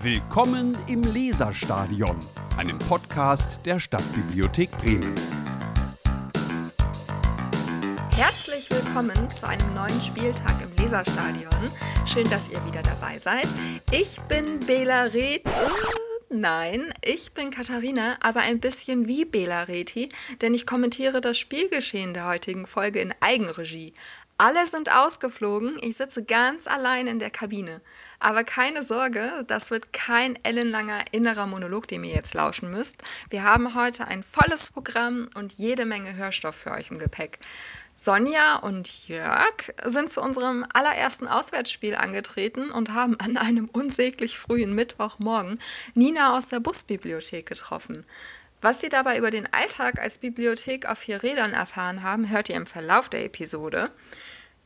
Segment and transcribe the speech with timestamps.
[0.00, 2.16] Willkommen im Leserstadion,
[2.56, 5.12] einem Podcast der Stadtbibliothek Bremen.
[8.14, 11.68] Herzlich willkommen zu einem neuen Spieltag im Leserstadion.
[12.06, 13.48] Schön, dass ihr wieder dabei seid.
[13.90, 15.42] Ich bin Bela Reth.
[16.30, 20.10] Nein, ich bin Katharina, aber ein bisschen wie Bela Reti,
[20.42, 23.94] denn ich kommentiere das Spielgeschehen der heutigen Folge in Eigenregie.
[24.40, 27.80] Alle sind ausgeflogen, ich sitze ganz allein in der Kabine.
[28.20, 33.02] Aber keine Sorge, das wird kein ellenlanger innerer Monolog, den ihr jetzt lauschen müsst.
[33.30, 37.40] Wir haben heute ein volles Programm und jede Menge Hörstoff für euch im Gepäck.
[37.96, 44.72] Sonja und Jörg sind zu unserem allerersten Auswärtsspiel angetreten und haben an einem unsäglich frühen
[44.72, 45.58] Mittwochmorgen
[45.94, 48.06] Nina aus der Busbibliothek getroffen.
[48.60, 52.56] Was Sie dabei über den Alltag als Bibliothek auf vier Rädern erfahren haben, hört ihr
[52.56, 53.90] im Verlauf der Episode.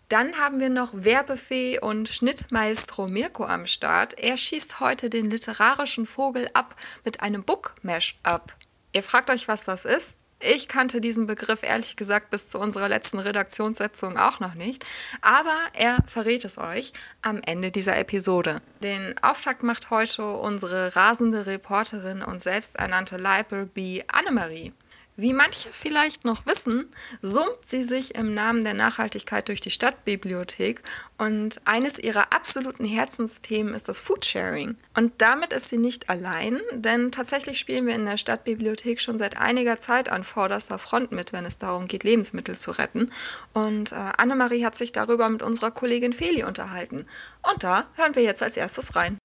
[0.08, 4.18] Dann haben wir noch Werbefee und Schnittmaestro Mirko am Start.
[4.18, 8.52] Er schießt heute den literarischen Vogel ab mit einem Book-Mash-up.
[8.92, 10.16] Ihr fragt euch, was das ist?
[10.44, 14.84] Ich kannte diesen Begriff ehrlich gesagt bis zu unserer letzten Redaktionssitzung auch noch nicht,
[15.20, 18.60] aber er verrät es euch am Ende dieser Episode.
[18.82, 24.72] Den Auftakt macht heute unsere rasende Reporterin und selbsternannte Library Annemarie.
[25.16, 26.86] Wie manche vielleicht noch wissen,
[27.20, 30.82] summt sie sich im Namen der Nachhaltigkeit durch die Stadtbibliothek
[31.18, 34.76] und eines ihrer absoluten Herzensthemen ist das Foodsharing.
[34.94, 39.36] Und damit ist sie nicht allein, denn tatsächlich spielen wir in der Stadtbibliothek schon seit
[39.36, 43.12] einiger Zeit an vorderster Front mit, wenn es darum geht, Lebensmittel zu retten.
[43.52, 47.06] Und äh, Annemarie hat sich darüber mit unserer Kollegin Feli unterhalten.
[47.42, 49.18] Und da hören wir jetzt als erstes rein.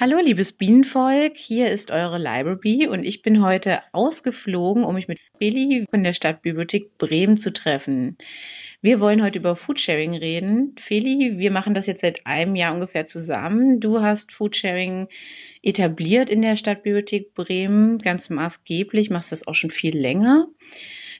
[0.00, 5.18] Hallo, liebes Bienenvolk, hier ist eure Library und ich bin heute ausgeflogen, um mich mit
[5.36, 8.16] Feli von der Stadtbibliothek Bremen zu treffen.
[8.80, 10.74] Wir wollen heute über Foodsharing reden.
[10.78, 13.78] Feli, wir machen das jetzt seit einem Jahr ungefähr zusammen.
[13.78, 15.06] Du hast Foodsharing
[15.60, 20.48] etabliert in der Stadtbibliothek Bremen, ganz maßgeblich, machst das auch schon viel länger.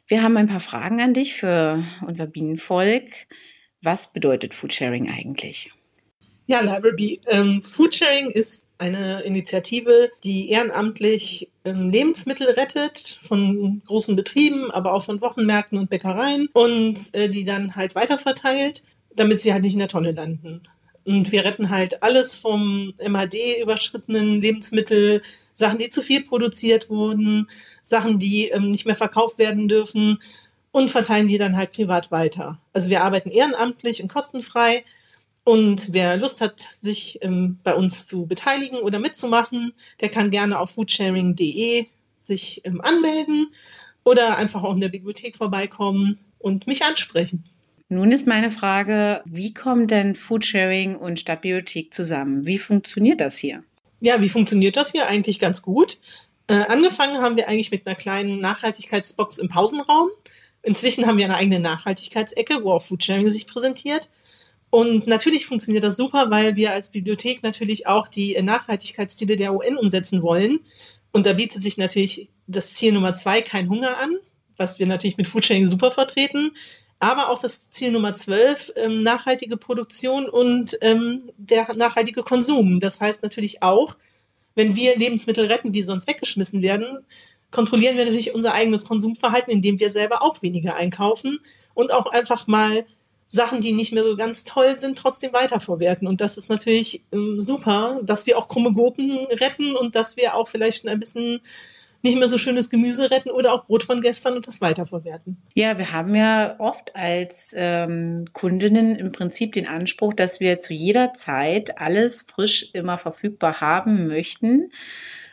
[0.07, 3.11] Wir haben ein paar Fragen an dich für unser Bienenvolk.
[3.83, 5.71] Was bedeutet Foodsharing eigentlich?
[6.51, 7.21] Ja, Library.
[7.29, 15.05] Ähm, Foodsharing ist eine Initiative, die ehrenamtlich ähm, Lebensmittel rettet von großen Betrieben, aber auch
[15.05, 18.83] von Wochenmärkten und Bäckereien und äh, die dann halt weiterverteilt,
[19.15, 20.63] damit sie halt nicht in der Tonne landen.
[21.05, 25.23] Und wir retten halt alles vom MHD überschrittenen Lebensmittel,
[25.53, 27.49] Sachen, die zu viel produziert wurden,
[27.85, 30.19] Sachen, die ähm, nicht mehr verkauft werden dürfen
[30.73, 32.59] und verteilen die dann halt privat weiter.
[32.73, 34.83] Also wir arbeiten ehrenamtlich und kostenfrei
[35.45, 40.59] und wer Lust hat, sich ähm, bei uns zu beteiligen oder mitzumachen, der kann gerne
[40.59, 41.87] auf foodsharing.de
[42.19, 43.49] sich ähm, anmelden
[44.05, 47.45] oder einfach auch in der Bibliothek vorbeikommen und mich ansprechen.
[47.89, 52.47] Nun ist meine Frage, wie kommen denn Foodsharing und Stadtbibliothek zusammen?
[52.47, 53.65] Wie funktioniert das hier?
[54.01, 56.01] Ja, wie funktioniert das hier eigentlich ganz gut?
[56.47, 60.09] Äh, angefangen haben wir eigentlich mit einer kleinen Nachhaltigkeitsbox im Pausenraum.
[60.63, 64.09] Inzwischen haben wir eine eigene Nachhaltigkeitsecke, wo auch Foodsharing sich präsentiert.
[64.71, 69.77] Und natürlich funktioniert das super, weil wir als Bibliothek natürlich auch die Nachhaltigkeitsziele der UN
[69.77, 70.61] umsetzen wollen.
[71.13, 74.15] Und da bietet sich natürlich das Ziel Nummer zwei, kein Hunger an,
[74.57, 76.53] was wir natürlich mit Foodsharing super vertreten.
[77.01, 82.79] Aber auch das Ziel Nummer zwölf, ähm, nachhaltige Produktion und ähm, der nachhaltige Konsum.
[82.79, 83.97] Das heißt natürlich auch,
[84.55, 86.99] wenn wir Lebensmittel retten, die sonst weggeschmissen werden,
[87.51, 91.39] kontrollieren wir natürlich unser eigenes Konsumverhalten, indem wir selber auch weniger einkaufen
[91.75, 92.85] und auch einfach mal
[93.33, 96.09] Sachen, die nicht mehr so ganz toll sind, trotzdem weiterverwerten.
[96.09, 100.35] Und das ist natürlich ähm, super, dass wir auch krumme Gurken retten und dass wir
[100.35, 101.41] auch vielleicht ein bisschen
[102.03, 105.37] nicht mehr so schönes Gemüse retten oder auch Brot von gestern und das weiterverwerten.
[105.55, 110.73] Ja, wir haben ja oft als ähm, Kundinnen im Prinzip den Anspruch, dass wir zu
[110.73, 114.73] jeder Zeit alles frisch immer verfügbar haben möchten.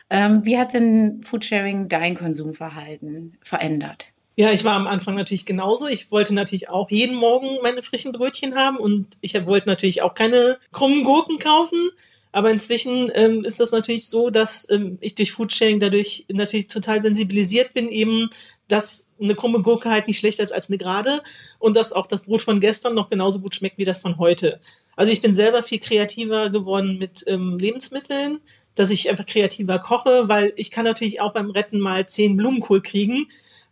[0.08, 4.04] Ähm, wie hat denn Foodsharing dein Konsumverhalten verändert?
[4.38, 5.88] Ja, ich war am Anfang natürlich genauso.
[5.88, 10.14] Ich wollte natürlich auch jeden Morgen meine frischen Brötchen haben und ich wollte natürlich auch
[10.14, 11.90] keine krummen Gurken kaufen.
[12.30, 17.02] Aber inzwischen ähm, ist das natürlich so, dass ähm, ich durch Foodsharing dadurch natürlich total
[17.02, 18.30] sensibilisiert bin, eben,
[18.68, 21.20] dass eine krumme Gurke halt nicht schlechter ist als eine gerade
[21.58, 24.60] und dass auch das Brot von gestern noch genauso gut schmeckt wie das von heute.
[24.94, 28.38] Also ich bin selber viel kreativer geworden mit ähm, Lebensmitteln,
[28.76, 32.82] dass ich einfach kreativer koche, weil ich kann natürlich auch beim Retten mal zehn Blumenkohl
[32.82, 33.26] kriegen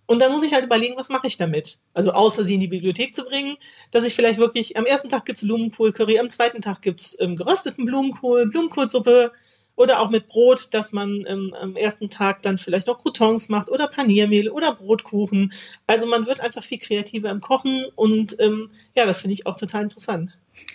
[0.07, 1.79] und dann muss ich halt überlegen, was mache ich damit?
[1.93, 3.57] Also außer sie in die Bibliothek zu bringen,
[3.91, 7.85] dass ich vielleicht wirklich, am ersten Tag gibt's Blumenkohl-Curry, am zweiten Tag gibt's ähm, gerösteten
[7.85, 9.33] Blumenkohl, Blumenkohlsuppe
[9.75, 13.71] oder auch mit Brot, dass man ähm, am ersten Tag dann vielleicht noch Croutons macht
[13.71, 15.53] oder Paniermehl oder Brotkuchen.
[15.87, 19.57] Also man wird einfach viel kreativer im Kochen und ähm, ja, das finde ich auch
[19.57, 20.33] total interessant.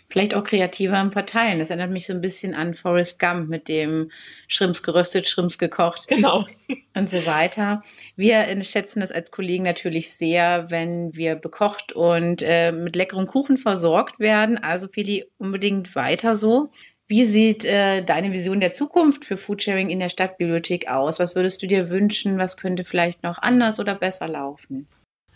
[0.07, 1.59] Vielleicht auch kreativer im Verteilen.
[1.59, 4.11] Das erinnert mich so ein bisschen an Forrest Gump mit dem
[4.47, 6.09] Schrimps geröstet, Schrimps gekocht.
[6.09, 6.45] Genau.
[6.93, 7.81] Und so weiter.
[8.17, 13.57] Wir schätzen das als Kollegen natürlich sehr, wenn wir bekocht und äh, mit leckerem Kuchen
[13.57, 14.57] versorgt werden.
[14.57, 16.71] Also Feli, unbedingt weiter so.
[17.07, 21.19] Wie sieht äh, deine Vision der Zukunft für Foodsharing in der Stadtbibliothek aus?
[21.19, 22.37] Was würdest du dir wünschen?
[22.37, 24.87] Was könnte vielleicht noch anders oder besser laufen?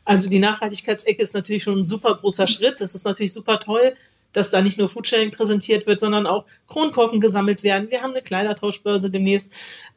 [0.06, 2.80] Also die Nachhaltigkeitsecke ist natürlich schon ein super großer Schritt.
[2.80, 3.96] Das ist natürlich super toll,
[4.36, 7.90] dass da nicht nur Foodsharing präsentiert wird, sondern auch Kronkorken gesammelt werden.
[7.90, 9.52] Wir haben eine Kleidertauschbörse demnächst.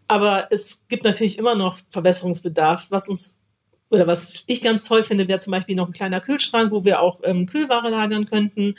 [0.06, 3.40] Aber es gibt natürlich immer noch Verbesserungsbedarf, was uns
[3.90, 7.00] oder was ich ganz toll finde, wäre zum Beispiel noch ein kleiner Kühlschrank, wo wir
[7.00, 8.74] auch ähm, Kühlware lagern könnten.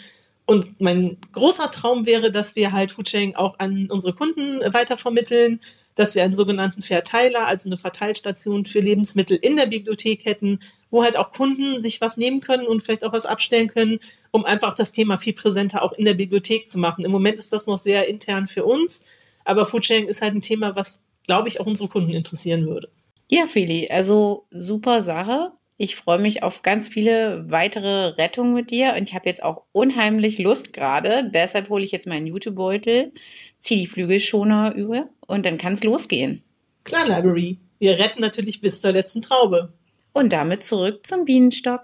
[0.45, 5.59] Und mein großer Traum wäre, dass wir halt Foodsharing auch an unsere Kunden weitervermitteln,
[5.99, 10.59] dass wir einen sogenannten Verteiler, also eine Verteilstation für Lebensmittel in der Bibliothek hätten,
[10.89, 13.99] wo halt auch Kunden sich was nehmen können und vielleicht auch was abstellen können,
[14.31, 17.03] um einfach das Thema viel präsenter auch in der Bibliothek zu machen.
[17.03, 19.03] Im Moment ist das noch sehr intern für uns,
[19.43, 22.89] aber Foodsharing ist halt ein Thema, was, glaube ich, auch unsere Kunden interessieren würde.
[23.27, 25.51] Ja, Feli, also super Sache.
[25.81, 29.63] Ich freue mich auf ganz viele weitere Rettungen mit dir und ich habe jetzt auch
[29.71, 31.31] unheimlich Lust gerade.
[31.33, 33.13] Deshalb hole ich jetzt meinen Jutebeutel,
[33.59, 36.43] ziehe die Flügelschoner über und dann kann es losgehen.
[36.83, 37.59] Klar, Library.
[37.79, 39.71] Wir retten natürlich bis zur letzten Traube.
[40.11, 41.83] Und damit zurück zum Bienenstock.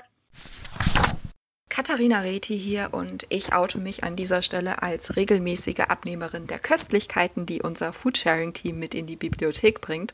[1.70, 7.46] Katharina Reti hier und ich oute mich an dieser Stelle als regelmäßige Abnehmerin der Köstlichkeiten,
[7.46, 10.14] die unser Foodsharing-Team mit in die Bibliothek bringt.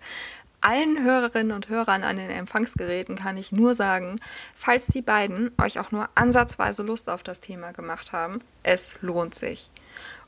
[0.61, 4.19] Allen Hörerinnen und Hörern an den Empfangsgeräten kann ich nur sagen,
[4.53, 9.33] falls die beiden euch auch nur ansatzweise Lust auf das Thema gemacht haben, es lohnt
[9.33, 9.71] sich.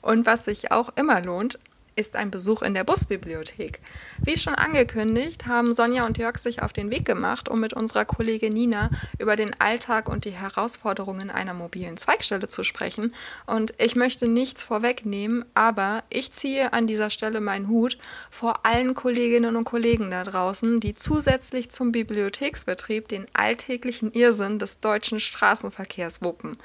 [0.01, 1.59] Und was sich auch immer lohnt,
[1.95, 3.79] ist ein Besuch in der Busbibliothek.
[4.23, 8.05] Wie schon angekündigt, haben Sonja und Jörg sich auf den Weg gemacht, um mit unserer
[8.05, 13.13] Kollegin Nina über den Alltag und die Herausforderungen einer mobilen Zweigstelle zu sprechen.
[13.45, 17.97] Und ich möchte nichts vorwegnehmen, aber ich ziehe an dieser Stelle meinen Hut
[18.29, 24.79] vor allen Kolleginnen und Kollegen da draußen, die zusätzlich zum Bibliotheksbetrieb den alltäglichen Irrsinn des
[24.79, 26.57] deutschen Straßenverkehrs wuppen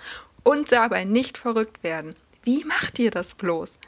[0.43, 2.15] und dabei nicht verrückt werden.
[2.43, 3.79] Wie macht ihr das bloß?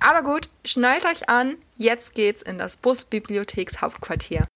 [0.00, 4.46] Aber gut, schnallt euch an, jetzt geht's in das Busbibliothekshauptquartier.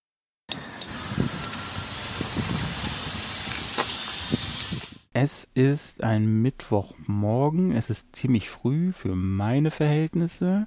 [5.14, 7.76] Es ist ein Mittwochmorgen.
[7.76, 10.66] Es ist ziemlich früh für meine Verhältnisse.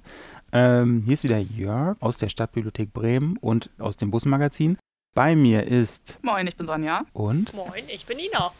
[0.52, 4.78] Ähm, hier ist wieder Jörg aus der Stadtbibliothek Bremen und aus dem Busmagazin.
[5.16, 6.18] Bei mir ist.
[6.22, 7.06] Moin, ich bin Sonja.
[7.12, 7.54] Und?
[7.54, 8.52] Moin, ich bin Nina.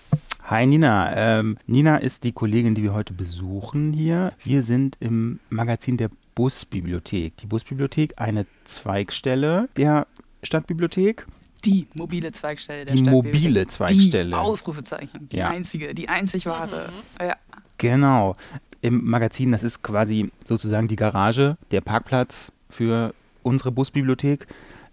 [0.48, 1.12] Hi Nina.
[1.16, 4.32] Ähm, Nina ist die Kollegin, die wir heute besuchen hier.
[4.44, 7.36] Wir sind im Magazin der Busbibliothek.
[7.38, 10.06] Die Busbibliothek, eine Zweigstelle der
[10.44, 11.26] Stadtbibliothek.
[11.64, 13.42] Die mobile Zweigstelle der Die Stadtbibliothek.
[13.42, 14.28] mobile Zweigstelle.
[14.28, 15.28] Die Ausrufezeichen.
[15.30, 15.48] Die Ja.
[15.48, 16.90] einzige, die einzig wahre.
[17.20, 17.36] Ja.
[17.78, 18.36] Genau.
[18.82, 24.46] Im Magazin, das ist quasi sozusagen die Garage, der Parkplatz für unsere Busbibliothek.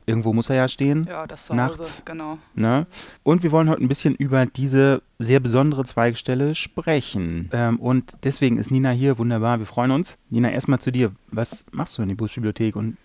[0.05, 1.05] Irgendwo muss er ja stehen.
[1.09, 2.01] ja, das zu Nachts.
[2.05, 2.37] Genau.
[2.55, 2.85] Ne?
[3.23, 7.49] Und wir wollen heute ein bisschen über diese sehr besondere Zweigstelle sprechen.
[7.53, 9.17] Ähm, und deswegen ist Nina hier.
[9.17, 10.17] Wunderbar, wir freuen uns.
[10.29, 11.11] Nina, erstmal zu dir.
[11.31, 12.97] Was machst du in der Busbibliothek und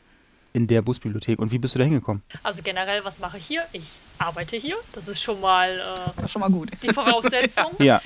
[0.54, 2.22] in der Busbibliothek und wie bist du da hingekommen?
[2.42, 3.62] Also generell, was mache ich hier?
[3.72, 4.76] Ich arbeite hier.
[4.92, 6.70] Das ist schon mal äh, Das ist schon mal gut.
[6.82, 7.72] die Voraussetzung.
[7.78, 8.00] Ja,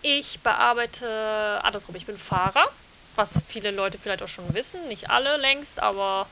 [0.00, 2.64] Ich bearbeite, andersrum, ich bin Fahrer,
[3.16, 6.26] was viele Leute vielleicht auch schon wissen, nicht alle längst, aber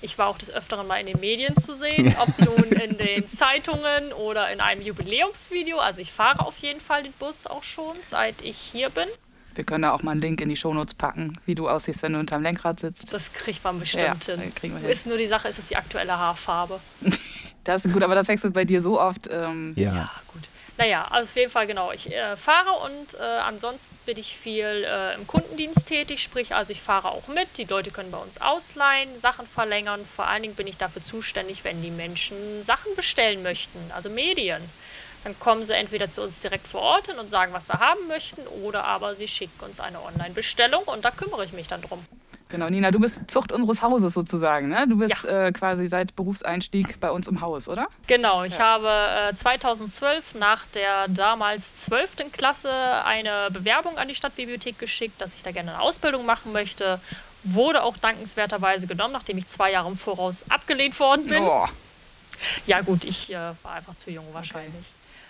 [0.00, 3.28] ich war auch des Öfteren mal in den Medien zu sehen, ob nun in den
[3.28, 5.78] Zeitungen oder in einem Jubiläumsvideo.
[5.78, 9.08] Also ich fahre auf jeden Fall den Bus auch schon, seit ich hier bin.
[9.54, 12.12] Wir können da auch mal einen Link in die Shownotes packen, wie du aussiehst, wenn
[12.12, 13.12] du unterm Lenkrad sitzt.
[13.12, 14.54] Das kriegt man bestimmt Ja, hin.
[14.54, 14.88] kriegen wir hin.
[14.90, 16.78] Ist nur die Sache, ist es die aktuelle Haarfarbe.
[17.64, 19.28] Das ist gut, aber das wechselt bei dir so oft.
[19.30, 19.94] Ähm, ja.
[19.94, 20.44] Ja, gut.
[20.78, 21.90] Naja, also auf jeden Fall genau.
[21.90, 26.72] Ich äh, fahre und äh, ansonsten bin ich viel äh, im Kundendienst tätig, sprich, also
[26.72, 27.48] ich fahre auch mit.
[27.58, 30.06] Die Leute können bei uns ausleihen, Sachen verlängern.
[30.06, 34.62] Vor allen Dingen bin ich dafür zuständig, wenn die Menschen Sachen bestellen möchten, also Medien.
[35.24, 38.06] Dann kommen sie entweder zu uns direkt vor Ort hin und sagen, was sie haben
[38.06, 42.06] möchten, oder aber sie schicken uns eine Online-Bestellung und da kümmere ich mich dann drum.
[42.50, 44.86] Genau, Nina, du bist Zucht unseres Hauses sozusagen, ne?
[44.88, 47.88] Du bist äh, quasi seit Berufseinstieg bei uns im Haus, oder?
[48.06, 48.88] Genau, ich habe
[49.30, 52.32] äh, 2012 nach der damals 12.
[52.32, 52.70] Klasse
[53.04, 57.00] eine Bewerbung an die Stadtbibliothek geschickt, dass ich da gerne eine Ausbildung machen möchte.
[57.44, 61.42] Wurde auch dankenswerterweise genommen, nachdem ich zwei Jahre im Voraus abgelehnt worden bin.
[61.42, 61.66] Oh,
[62.66, 64.86] Ja gut, ich äh, war einfach zu jung wahrscheinlich.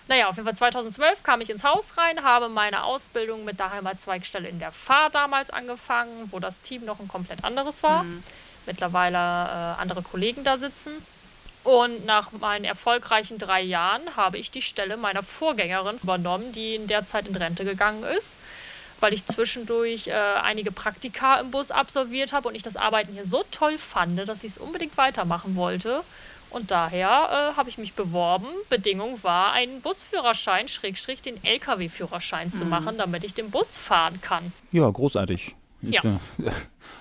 [0.09, 3.71] Naja, auf jeden Fall 2012 kam ich ins Haus rein, habe meine Ausbildung mit der
[3.71, 8.03] Heimatzweigstelle in der Fahr damals angefangen, wo das Team noch ein komplett anderes war.
[8.65, 10.93] Mittlerweile äh, andere Kollegen da sitzen.
[11.63, 16.87] Und nach meinen erfolgreichen drei Jahren habe ich die Stelle meiner Vorgängerin übernommen, die in
[16.87, 18.37] der Zeit in Rente gegangen ist.
[18.99, 20.13] weil ich zwischendurch äh,
[20.43, 24.43] einige Praktika im Bus absolviert habe und ich das Arbeiten hier so toll fand, dass
[24.43, 26.01] ich es unbedingt weitermachen wollte.
[26.49, 28.47] Und daher äh, habe ich mich beworben.
[28.69, 34.51] Bedingung war, einen Busführerschein, Schrägstrich, den Lkw-Führerschein zu machen, damit ich den Bus fahren kann.
[34.71, 35.55] Ja, großartig.
[35.81, 36.01] Ja.
[36.03, 36.07] äh,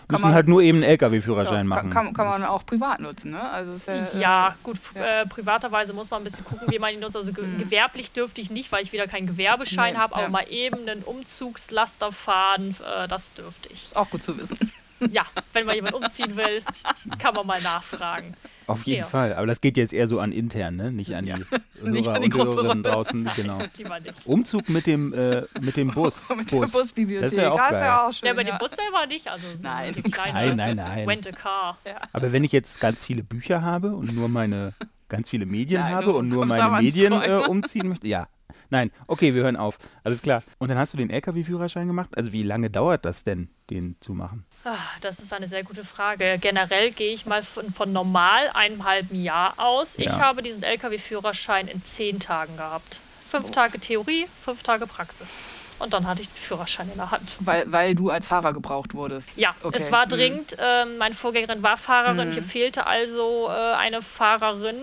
[0.09, 1.91] müssen man- halt nur eben einen LKW-Führerschein Kann, machen.
[1.91, 3.51] kann, kann man auch privat nutzen, ne?
[3.51, 6.79] Also ist ja, äh, Ja, gut, f- Äh, privaterweise muss man ein bisschen gucken, wie
[6.79, 7.17] man ihn nutzt.
[7.17, 10.29] Also ge gewerblich dürfte ich nicht, weil ich wieder keinen Gewerbeschein Nee, habe, aber ja.
[10.29, 13.87] mal eben einen Umzugslaster fahren, äh, das dürfte ich.
[13.87, 14.59] Ist auch gut zu wissen.
[15.13, 16.63] Ja, wenn man jemanden umziehen will,
[17.19, 18.35] kann man mal nachfragen.
[18.69, 19.07] Auf jeden Ja.
[19.07, 19.35] Fall.
[19.35, 20.93] Aber das geht jetzt eher so an intern, ne?
[20.93, 21.33] Nicht an die
[21.83, 22.89] Nicht Hörer an die große Runde.
[22.91, 23.29] draußen.
[23.37, 23.59] Genau.
[23.79, 24.27] Nicht.
[24.27, 26.29] Umzug mit dem, äh, mit dem Bus.
[26.37, 26.73] Mit der Bus.
[26.73, 27.31] Busbibliothek.
[27.31, 27.81] Das wäre auch Das geil.
[27.81, 28.27] wär auch schön.
[28.27, 28.51] Ja, aber ja.
[28.53, 29.95] den Bus selber nicht, also so Nein,
[30.33, 31.09] Nein, nein, nein.
[31.09, 31.79] Rent a car.
[32.13, 34.75] Aber wenn ich jetzt ganz viele Bücher habe und nur meine
[35.09, 38.29] ganz viele Medien Nein, habe und nur meine Medien äh, umziehen möchte, ja.
[38.71, 39.79] Nein, okay, wir hören auf.
[40.05, 40.43] Alles klar.
[40.59, 42.11] Und dann hast du den LKW-Führerschein gemacht?
[42.17, 44.45] Also wie lange dauert das denn, den zu machen?
[44.65, 46.39] Ah, Das ist eine sehr gute Frage.
[46.41, 49.97] Generell gehe ich mal von, von normal einem halben Jahr aus.
[49.97, 50.19] Ich Ja.
[50.19, 53.01] habe diesen Lkw-Führerschein in zehn Tagen gehabt.
[53.31, 55.37] Fünf Tage Theorie, fünf Tage Praxis.
[55.79, 57.37] Und dann hatte ich den Führerschein in der Hand.
[57.41, 59.37] Weil, weil du als Fahrer gebraucht wurdest.
[59.37, 59.79] Ja, Okay.
[59.79, 60.11] es war Mhm.
[60.11, 60.57] dringend.
[60.59, 62.33] Ähm, meine Vorgängerin war Fahrerin.
[62.33, 64.77] Hier fehlte also äh, eine Fahrerin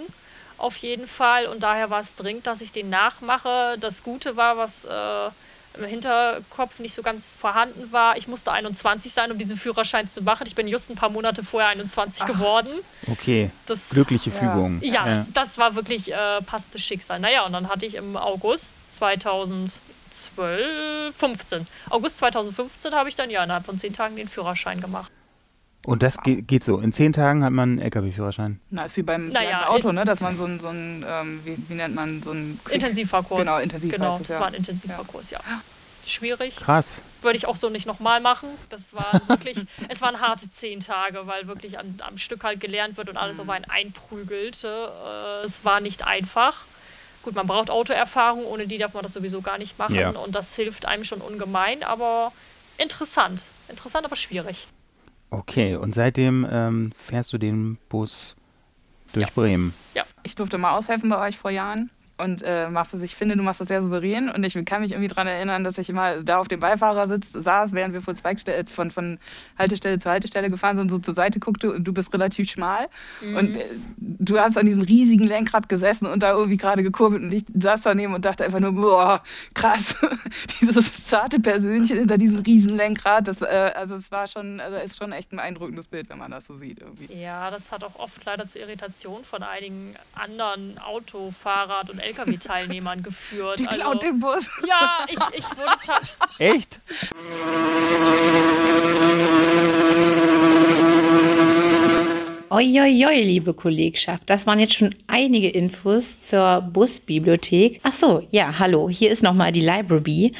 [0.57, 1.47] auf jeden Fall.
[1.47, 3.77] Und daher war es dringend, dass ich den nachmache.
[3.79, 5.29] Das Gute war, was äh,
[5.77, 10.21] im Hinterkopf nicht so ganz vorhanden war, ich musste 21 sein, um diesen Führerschein zu
[10.21, 10.45] machen.
[10.47, 12.69] Ich bin just ein paar Monate vorher 21 geworden.
[13.11, 14.35] Okay, Das, glückliche Ja.
[14.37, 14.79] Fügung.
[14.81, 17.19] ja, Das, das war wirklich äh, passendes Schicksal.
[17.19, 21.67] Naja, und dann hatte ich im August 2012, 15.
[21.89, 25.11] August 2015 habe ich dann ja innerhalb von zehn Tagen den Führerschein gemacht.
[25.85, 26.79] Und das ge geht so.
[26.79, 28.59] In zehn Tagen hat man einen LKW-Führerschein.
[28.71, 30.03] Na, ist wie beim, Naja, beim Auto, ne?
[30.03, 33.41] Dass man so ein, so ein ähm, wie, wie nennt man, so ein Intensivfahrkurs.
[33.41, 34.39] Genau, intensiv Genau, das ja.
[34.39, 35.39] war ein Intensivfahrkurs, ja.
[36.03, 36.55] Schwierig.
[36.55, 37.01] Krass.
[37.21, 38.49] Würde ich auch so nicht nochmal machen.
[38.69, 39.57] Das war wirklich,
[39.89, 43.39] es waren harte zehn Tage, weil wirklich an, am Stück halt gelernt wird und alles
[43.39, 44.91] auf einen einprügelte.
[45.43, 46.63] Äh, es war nicht einfach.
[47.21, 49.95] Gut, man braucht Autoerfahrung, ohne die darf man das sowieso gar nicht machen.
[49.95, 50.09] Ja.
[50.09, 52.31] Und das hilft einem schon ungemein, aber
[52.77, 53.43] interessant.
[53.67, 54.67] Interessant, aber schwierig.
[55.29, 58.35] Okay, und seitdem ähm, fährst du den Bus
[59.13, 59.73] durch Bremen.
[60.23, 61.89] Ich durfte mal aushelfen bei euch vor Jahren.
[62.17, 64.29] Und äh, machst das, ich finde, du machst das sehr souverän.
[64.29, 67.73] Und ich kann mich irgendwie daran erinnern, dass ich immer da auf dem Beifahrersitz saß,
[67.73, 69.19] während wir von, Zweigstelle, von, von
[69.57, 71.73] Haltestelle zu Haltestelle gefahren sind und so zur Seite guckte.
[71.73, 72.87] Und du bist relativ schmal.
[73.21, 73.65] Und äh,
[73.97, 77.21] du hast an diesem riesigen Lenkrad gesessen und da irgendwie gerade gekurbelt.
[77.21, 79.21] Und ich saß daneben und dachte einfach nur, boah,
[79.53, 79.95] krass.
[80.61, 83.27] Dieses zarte Persönchen hinter diesem riesen Lenkrad.
[83.27, 86.31] Das, äh, also es war schon, also ist schon echt ein beeindruckendes Bild, wenn man
[86.31, 87.13] das so sieht irgendwie.
[87.13, 93.01] Ja, das hat auch oft leider zu Irritation von einigen anderen Auto-, Fahrrad- und Lkw-Teilnehmern
[93.03, 93.59] geführt.
[93.59, 94.49] Die Also- klaut den Bus.
[94.67, 96.01] Ja, ich, ich wurde
[96.37, 96.79] Echt?
[102.49, 107.79] Oi, liebe Kollegschaft, das waren jetzt schon einige Infos zur Busbibliothek.
[107.83, 110.31] Ach so, ja, hallo, hier ist nochmal die Library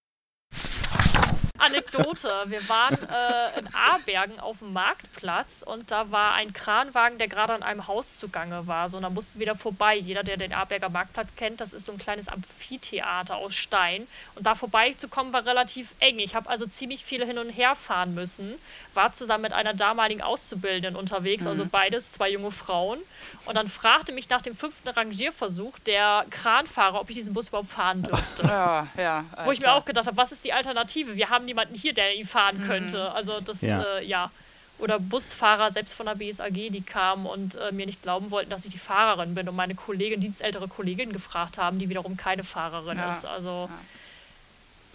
[1.58, 2.30] Anekdote.
[2.48, 7.54] Wir waren äh, in Abergen auf dem Marktplatz und da war ein Kranwagen, der gerade
[7.54, 8.90] an einem Haus zugange war.
[8.90, 9.96] So, und da mussten wir da vorbei.
[9.96, 14.08] Jeder, der den Aberger Marktplatz kennt, das ist so ein kleines Amphitheater aus Stein.
[14.36, 16.20] Und da vorbeizukommen war relativ eng.
[16.20, 18.56] Ich habe also ziemlich viele hin und her fahren müssen.
[18.98, 23.00] War zusammen mit einer damaligen Auszubildenden unterwegs, also beides, zwei junge Frauen.
[23.46, 27.70] Und dann fragte mich nach dem fünften Rangierversuch der Kranfahrer, ob ich diesen Bus überhaupt
[27.70, 28.44] fahren dürfte.
[28.48, 29.24] Ja, ja.
[29.46, 31.16] Wo ich mir auch gedacht habe, was ist die Alternative?
[31.16, 33.12] Wir haben niemanden hier, der ihn fahren könnte.
[33.14, 33.82] Also das, Ja.
[34.00, 34.32] Äh, ja.
[34.80, 38.64] Oder Busfahrer, selbst von der BSAG, die kamen und äh, mir nicht glauben wollten, dass
[38.66, 42.98] ich die Fahrerin bin und meine Kollegin, dienstältere Kollegin gefragt haben, die wiederum keine Fahrerin
[42.98, 43.10] Ja.
[43.10, 43.26] ist.
[43.26, 43.70] Also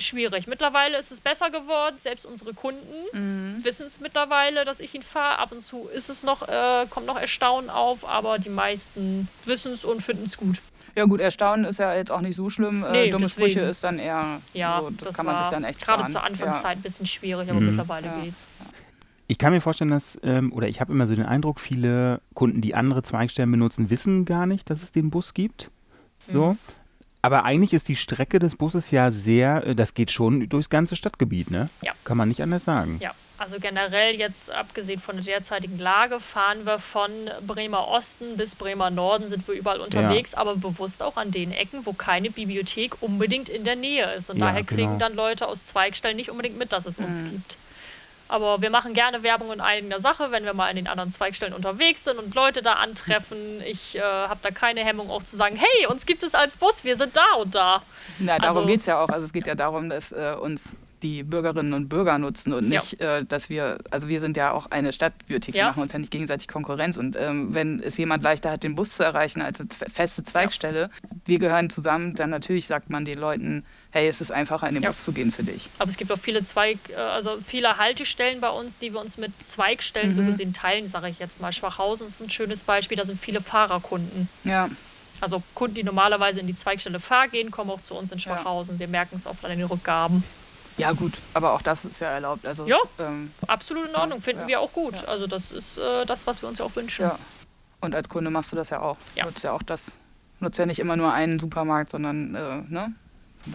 [0.02, 0.46] schwierig.
[0.46, 1.96] Mittlerweile ist es besser geworden.
[1.98, 5.38] Selbst unsere Kunden wissen es mittlerweile, dass ich ihn fahre.
[5.38, 9.72] Ab und zu ist es noch, äh, kommt noch Erstaunen auf, aber die meisten wissen
[9.72, 10.60] es und finden es gut.
[10.94, 12.84] Ja gut, Erstaunen ist ja jetzt auch nicht so schlimm.
[12.92, 13.50] Nee, äh, dumme deswegen.
[13.52, 16.06] Sprüche ist dann eher, Ja, so, das, das, kann man war sich dann echt gerade
[16.12, 17.66] zur Anfangszeit ein bisschen schwierig, aber Mhm.
[17.66, 18.20] mittlerweile Ja.
[18.20, 18.46] geht's.
[19.28, 22.60] Ich kann mir vorstellen, dass, ähm, oder ich habe immer so den Eindruck, viele Kunden,
[22.60, 25.70] die andere Zweigstellen benutzen, wissen gar nicht, dass es den Bus gibt.
[26.30, 26.48] So.
[26.52, 26.58] Mhm.
[27.22, 30.96] Aber eigentlich ist die Strecke des Busses ja sehr, äh, das geht schon durchs ganze
[30.96, 31.68] Stadtgebiet, ne?
[31.80, 31.92] Ja.
[32.04, 32.98] Kann man nicht anders sagen.
[33.00, 37.10] Ja, also generell jetzt abgesehen von der derzeitigen Lage fahren wir von
[37.46, 41.84] Bremer Osten bis Bremer Norden sind wir überall unterwegs, aber bewusst auch an den Ecken,
[41.84, 44.30] wo keine Bibliothek unbedingt in der Nähe ist.
[44.30, 44.98] Und Ja, daher kriegen genau.
[44.98, 47.56] dann Leute aus Zweigstellen nicht unbedingt mit, dass es uns gibt.
[48.28, 51.52] Aber wir machen gerne Werbung in eigener Sache, wenn wir mal in den anderen Zweigstellen
[51.54, 53.36] unterwegs sind und Leute da antreffen.
[53.66, 56.84] Ich äh, habe da keine Hemmung auch zu sagen, hey, uns gibt es als Bus,
[56.84, 57.82] wir sind da und da.
[58.18, 59.08] Na, darum Also- geht es ja auch.
[59.08, 62.80] Also es geht ja darum, dass äh, uns die Bürgerinnen und Bürger nutzen und Ja.
[62.80, 65.64] nicht, äh, dass wir, also wir sind ja auch eine Stadtbibliothek, Ja.
[65.64, 68.76] wir machen uns ja nicht gegenseitig Konkurrenz und ähm, wenn es jemand leichter hat, den
[68.76, 70.90] Bus zu erreichen als eine feste Zweigstelle,
[71.24, 74.82] wir gehören zusammen, dann natürlich sagt man den Leuten, hey, es ist einfacher, in den
[74.82, 74.88] Ja.
[74.90, 75.68] Bus zu gehen für dich.
[75.78, 79.18] Aber es gibt auch viele Zweig, äh, also viele Haltestellen bei uns, die wir uns
[79.18, 81.52] mit Zweigstellen so gesehen teilen, sage ich jetzt mal.
[81.52, 84.28] Schwachhausen ist ein schönes Beispiel, da sind viele Fahrerkunden.
[84.44, 84.68] Ja,
[85.20, 88.78] Also Kunden, die normalerweise in die Zweigstelle Fahr gehen, kommen auch zu uns in Schwachhausen.
[88.80, 90.24] Wir merken es oft an den Rückgaben.
[90.78, 92.46] ja gut, aber auch das ist ja erlaubt.
[92.46, 92.78] Also, Ja.
[92.98, 94.48] Ähm, Absolut in Ordnung, finden Ja.
[94.48, 95.04] wir auch gut.
[95.06, 97.02] Also das ist äh, das, was wir uns ja auch wünschen.
[97.02, 97.18] ja.
[97.82, 98.96] Und als Kunde machst du das ja auch.
[99.16, 99.26] Ja.
[99.26, 99.92] Nutzt ja auch das,
[100.40, 102.94] nutzt ja nicht immer nur einen Supermarkt, sondern, äh, ne?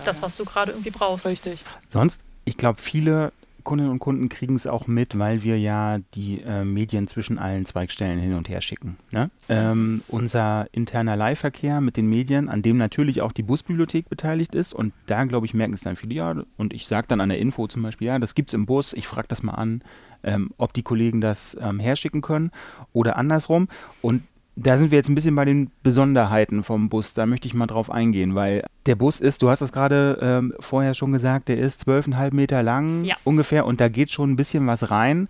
[0.06, 1.26] Das, was du gerade irgendwie brauchst.
[1.26, 1.64] Richtig.
[1.92, 3.32] Sonst, ich glaube, viele
[3.68, 7.66] Kundinnen und Kunden kriegen es auch mit, weil wir ja die äh, Medien zwischen allen
[7.66, 8.96] Zweigstellen hin und her schicken.
[9.12, 9.30] Ne?
[9.50, 14.74] Ähm, unser interner Leihverkehr mit den Medien, an dem natürlich auch die Busbibliothek beteiligt ist
[14.74, 17.40] und da, glaube ich, merken es dann viele, ja, und ich sage dann an der
[17.40, 19.82] Info zum Beispiel, ja, das gibt's im Bus, ich frage das mal an,
[20.24, 22.52] ähm, ob die Kollegen das ähm, herschicken können
[22.94, 23.68] oder andersrum.
[24.02, 24.24] Und
[24.60, 27.14] da sind wir jetzt ein bisschen bei den Besonderheiten vom Bus.
[27.14, 30.54] Da möchte ich mal drauf eingehen, weil der Bus ist, du hast es gerade ähm,
[30.60, 33.16] vorher schon gesagt, der ist 12,5 Meter lang Ja.
[33.24, 35.30] ungefähr und da geht schon ein bisschen was rein.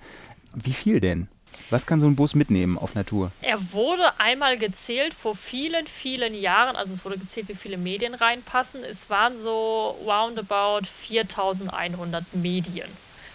[0.56, 1.28] Wie viel denn?
[1.70, 3.32] Was kann so ein Bus mitnehmen auf Natur?
[3.42, 6.76] Er wurde einmal gezählt vor vielen, vielen Jahren.
[6.76, 8.82] Also es wurde gezählt, wie viele Medien reinpassen.
[8.90, 12.88] Es waren so roundabout 4100 Medien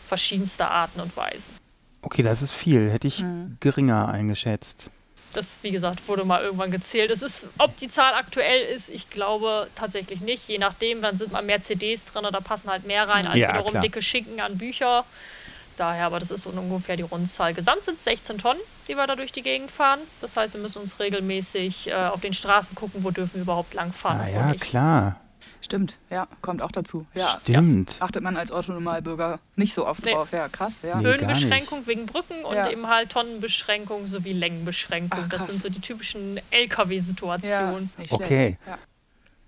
[0.06, 1.50] verschiedenster Arten und Weisen.
[2.02, 2.90] Okay, das ist viel.
[2.90, 3.24] Hätte ich
[3.60, 4.90] geringer eingeschätzt.
[5.34, 7.10] Das, wie gesagt, wurde mal irgendwann gezählt.
[7.10, 10.46] Es ist, ob die Zahl aktuell ist, ich glaube tatsächlich nicht.
[10.48, 13.48] Je nachdem, dann sind mal mehr CDs drin, da passen halt mehr rein als Ja,
[13.48, 13.82] wiederum klar.
[13.82, 15.04] dicke Schinken an Bücher.
[15.78, 17.54] Daher, aber das ist so ungefähr die Rundzahl.
[17.54, 20.00] Gesamt sind es 16 Tonnen, die wir da durch die Gegend fahren.
[20.20, 23.72] Das heißt, wir müssen uns regelmäßig äh, auf den Straßen gucken, wo dürfen wir überhaupt
[23.72, 24.60] langfahren Ah ja, nicht.
[24.60, 25.16] klar.
[25.62, 27.06] Stimmt, ja, kommt auch dazu.
[27.14, 27.96] Ja, Stimmt.
[28.00, 30.12] achtet man als Autonomalbürger nicht so oft Nee.
[30.12, 30.32] drauf.
[30.32, 30.96] Ja, krass, ja.
[30.98, 31.04] Nee.
[31.06, 32.68] Höhenbeschränkung wegen Brücken und Ja.
[32.68, 35.20] eben halt Tonnenbeschränkung sowie Längenbeschränkung.
[35.22, 37.90] Ach, das sind so die typischen ja LKW-Situationen.
[38.10, 38.58] Okay.
[38.66, 38.78] Ja.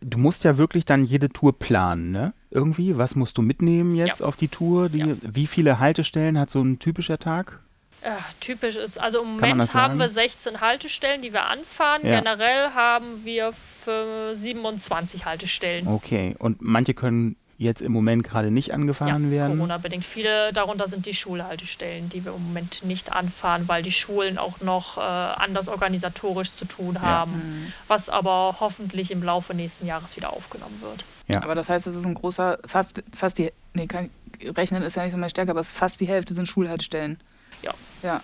[0.01, 2.33] Du musst ja wirklich dann jede Tour planen, ne?
[2.51, 4.89] Irgendwie, was musst du mitnehmen jetzt auf die Tour?
[4.91, 5.17] Die, Ja.
[5.23, 7.59] Wie viele Haltestellen hat so ein typischer Tag?
[8.05, 12.03] Ja, typisch ist, also im Moment haben wir 16 Haltestellen, die wir anfahren.
[12.05, 12.21] Ja.
[12.21, 13.53] Generell haben wir
[13.85, 15.87] für 27 Haltestellen.
[15.87, 19.57] Okay, und manche können jetzt im Moment gerade nicht angefahren werden.
[19.57, 20.05] Corona-bedingt.
[20.05, 24.61] Viele darunter sind die Schulhaltestellen, die wir im Moment nicht anfahren, weil die Schulen auch
[24.61, 30.33] noch äh, anders organisatorisch zu tun haben, was aber hoffentlich im Laufe nächsten Jahres wieder
[30.33, 31.05] aufgenommen wird.
[31.29, 31.43] Ja.
[31.43, 34.11] Aber das heißt, es ist ein großer, fast, fast die, nee, kann,
[34.43, 37.19] rechnen ist ja nicht so meine Stärke, aber es ist fast die Hälfte sind Schulhaltestellen.
[37.63, 37.73] Ja.
[38.03, 38.21] Ja.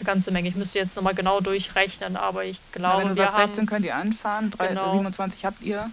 [0.00, 0.48] Eine ganze Menge.
[0.48, 3.66] Ich müsste jetzt nochmal genau durchrechnen, aber ich glaube, wenn du wir sagst, 16 haben,
[3.66, 4.92] könnt ihr anfahren, drei, Genau.
[4.92, 5.90] 27 habt ihr.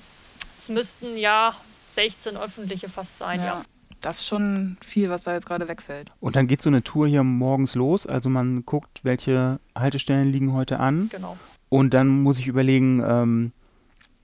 [0.55, 1.53] es müssten ja
[1.89, 3.61] 16 öffentliche fast sein, ja.
[3.99, 6.11] Das ist schon viel, was da jetzt gerade wegfällt.
[6.21, 8.05] Und dann geht so eine Tour hier morgens los.
[8.07, 11.09] Also man guckt, welche Haltestellen liegen heute an.
[11.09, 11.35] Genau.
[11.69, 13.51] Und dann muss ich überlegen, ähm,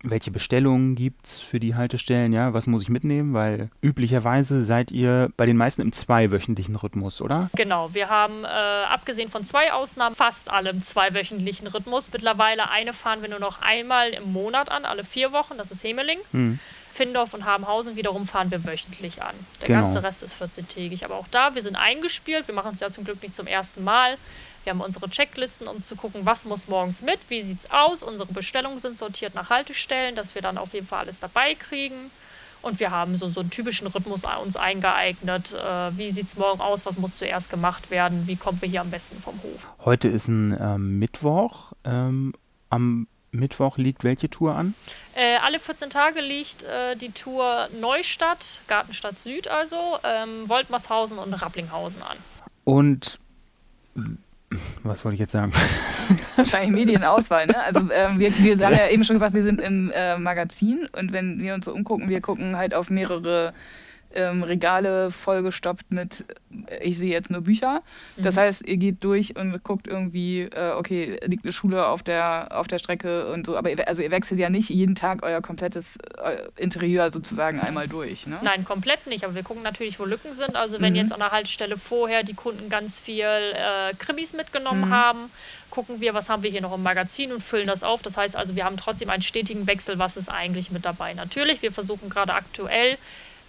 [0.04, 4.92] welche Bestellungen gibt es für die Haltestellen, ja, was muss ich mitnehmen, weil üblicherweise seid
[4.92, 7.50] ihr bei den meisten im zweiwöchentlichen Rhythmus, oder?
[7.56, 12.12] Genau, wir haben äh, abgesehen von zwei Ausnahmen fast alle im zweiwöchentlichen Rhythmus.
[12.12, 15.84] Mittlerweile eine fahren wir nur noch einmal im Monat an, alle vier Wochen, das ist
[15.84, 16.20] Hemeling.
[16.32, 16.60] Hm.
[16.92, 19.34] Findorf und Habenhausen wiederum fahren wir wöchentlich an.
[19.62, 19.80] Der Genau.
[19.82, 21.04] ganze Rest ist 14-tägig.
[21.06, 23.84] Aber auch da, wir sind eingespielt, wir machen es ja zum Glück nicht zum ersten
[23.84, 24.16] Mal.
[24.64, 28.02] Wir haben unsere Checklisten, um zu gucken, was muss morgens mit, wie sieht es aus.
[28.04, 32.12] Unsere Bestellungen sind sortiert nach Haltestellen, dass wir dann auf jeden Fall alles dabei kriegen.
[32.62, 35.52] Und wir haben so, so einen typischen Rhythmus uns eingeeignet.
[35.52, 36.86] Äh, wie sieht es morgen aus?
[36.86, 38.26] Was muss zuerst gemacht werden?
[38.26, 39.68] Wie kommen wir hier am besten vom Hof?
[39.84, 41.74] Heute ist ein ähm, Mittwoch.
[41.84, 42.34] Ähm,
[42.70, 44.76] am Mittwoch liegt welche Tour an?
[45.16, 51.34] Äh, alle 14 Tage liegt äh, die Tour Neustadt, Gartenstadt Süd also, ähm, Woltmershausen und
[51.34, 52.18] Rapplinghausen an.
[52.64, 53.20] Und
[54.84, 55.52] was wollte ich jetzt sagen?
[56.36, 57.62] Wahrscheinlich Medienauswahl, ne?
[57.64, 61.12] Also ähm, wir, wir haben ja eben schon gesagt, wir sind im äh, Magazin und
[61.12, 63.54] wenn wir uns so umgucken, wir gucken halt auf mehrere
[64.16, 66.26] ähm, Regale vollgestopft mit,
[66.68, 67.82] äh, ich sehe jetzt nur Bücher.
[68.18, 68.40] Das Mhm.
[68.40, 72.68] heißt, ihr geht durch und guckt irgendwie, äh, okay, liegt eine Schule auf der, auf
[72.68, 73.58] der Strecke und so.
[73.58, 77.88] Aber ihr, also ihr wechselt ja nicht jeden Tag euer komplettes äh, Interieur sozusagen einmal
[77.88, 78.40] durch, ne?
[78.44, 80.56] Nein, komplett nicht, aber wir gucken natürlich, wo Lücken sind.
[80.56, 80.98] Also wenn Mhm.
[81.00, 84.94] jetzt an der Haltestelle vorher die Kunden ganz viel äh, Krimis mitgenommen Mhm.
[84.94, 85.32] haben,
[85.70, 88.02] gucken wir, was haben wir hier noch im Magazin und füllen das auf.
[88.02, 91.14] Das heißt also, wir haben trotzdem einen stetigen Wechsel, was ist eigentlich mit dabei.
[91.14, 92.98] Natürlich, wir versuchen gerade aktuell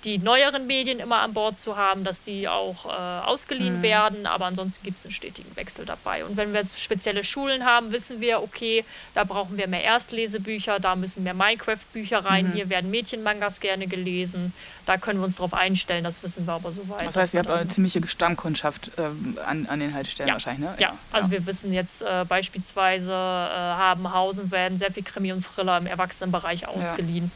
[0.05, 2.89] die neueren Medien immer an Bord zu haben, dass die auch äh,
[3.27, 3.83] ausgeliehen Mhm.
[3.83, 6.25] werden, aber ansonsten gibt es einen stetigen Wechsel dabei.
[6.25, 10.79] Und wenn wir jetzt spezielle Schulen haben, wissen wir, okay, da brauchen wir mehr Erstlesebücher,
[10.81, 12.53] da müssen mehr Minecraft-Bücher rein, Mhm.
[12.53, 14.53] hier werden Mädchenmangas gerne gelesen.
[14.87, 17.07] Da können wir uns darauf einstellen, das wissen wir aber soweit.
[17.07, 20.35] Das heißt, ihr habt dann- ziemliche Stammkundschaft ähm, an, an den Haltestellen Ja.
[20.35, 20.75] wahrscheinlich, ne?
[20.79, 25.41] ja, also wir wissen jetzt äh, beispielsweise, äh, haben Hausen werden sehr viel Krimi und
[25.41, 27.31] Thriller im Erwachsenenbereich ausgeliehen.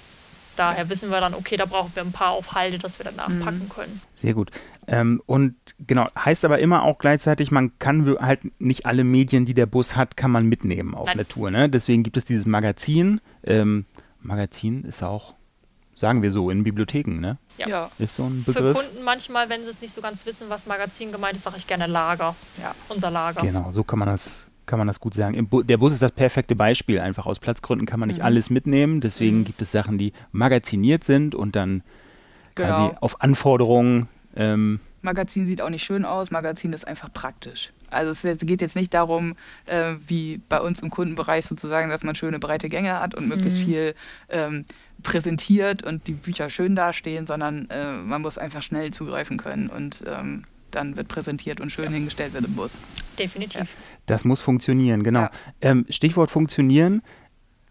[0.59, 3.29] Daher wissen wir dann, okay, da brauchen wir ein paar auf Halde, dass wir danach
[3.29, 3.41] Mhm.
[3.41, 4.01] packen können.
[4.17, 4.51] Sehr gut.
[4.87, 5.55] Ähm, und
[5.87, 9.95] genau, heißt aber immer auch gleichzeitig, man kann halt nicht alle Medien, die der Bus
[9.97, 11.15] hat, kann man mitnehmen auf Nein.
[11.19, 11.51] eine Tour.
[11.51, 11.69] Ne?
[11.69, 13.21] Deswegen gibt es dieses Magazin.
[13.45, 13.85] Ähm,
[14.21, 15.35] Magazin ist auch,
[15.95, 17.39] sagen wir so, in Bibliotheken, ne?
[17.59, 17.69] Ja.
[17.69, 17.91] ja.
[17.99, 18.77] Ist so ein Für Begriff.
[18.77, 21.67] Kunden manchmal, wenn sie es nicht so ganz wissen, was Magazin gemeint ist, sage ich
[21.67, 22.35] gerne Lager.
[22.61, 22.75] Ja.
[22.89, 23.43] Unser Lager.
[23.43, 25.49] Genau, so kann man das, kann man das gut sagen.
[25.49, 27.01] Bu der Bus ist das perfekte Beispiel.
[27.01, 28.25] Einfach aus Platzgründen kann man nicht Mhm.
[28.27, 29.01] alles mitnehmen.
[29.01, 29.45] Deswegen Mhm.
[29.45, 31.83] gibt es Sachen, die magaziniert sind und dann
[32.55, 32.69] Genau.
[32.69, 34.09] quasi auf Anforderungen.
[34.37, 37.73] Ähm, Magazin sieht auch nicht schön aus, Magazin ist einfach praktisch.
[37.91, 42.15] Also es geht jetzt nicht darum, äh, wie bei uns im Kundenbereich sozusagen, dass man
[42.17, 43.65] schöne breite Gänge hat und möglichst Mhm.
[43.65, 43.95] viel
[44.29, 44.65] ähm,
[45.05, 50.03] präsentiert und die Bücher schön dastehen, sondern äh, man muss einfach schnell zugreifen können und
[50.07, 52.79] ähm, dann wird präsentiert und schön hingestellt wird im Bus.
[53.19, 53.69] Definitiv.
[54.11, 55.23] Das muss funktionieren, genau.
[55.23, 55.31] Ja.
[55.61, 57.03] Ähm, Stichwort funktionieren.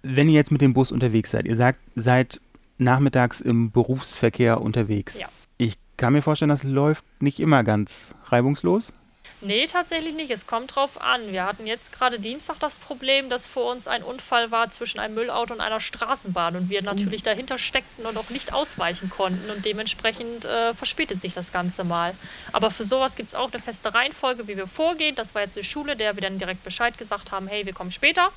[0.03, 2.39] Wenn ihr jetzt mit dem Bus unterwegs seid, ihr sagt, seid
[2.77, 5.19] nachmittags im Berufsverkehr unterwegs.
[5.19, 5.27] Ja.
[5.57, 8.93] Ich kann mir vorstellen, das läuft nicht immer ganz reibungslos.
[9.39, 10.31] Nee, tatsächlich nicht.
[10.31, 11.31] Es kommt drauf an.
[11.31, 15.13] Wir hatten jetzt gerade Dienstag das Problem, dass vor uns ein Unfall war zwischen einem
[15.13, 19.63] Müllauto und einer Straßenbahn und wir natürlich dahinter steckten und auch nicht ausweichen konnten und
[19.63, 22.15] dementsprechend äh, verspätet sich das Ganze mal.
[22.51, 25.13] Aber für sowas gibt es auch eine feste Reihenfolge, wie wir vorgehen.
[25.13, 27.91] Das war jetzt die Schule, der wir dann direkt Bescheid gesagt haben, hey, wir kommen
[27.91, 28.31] später.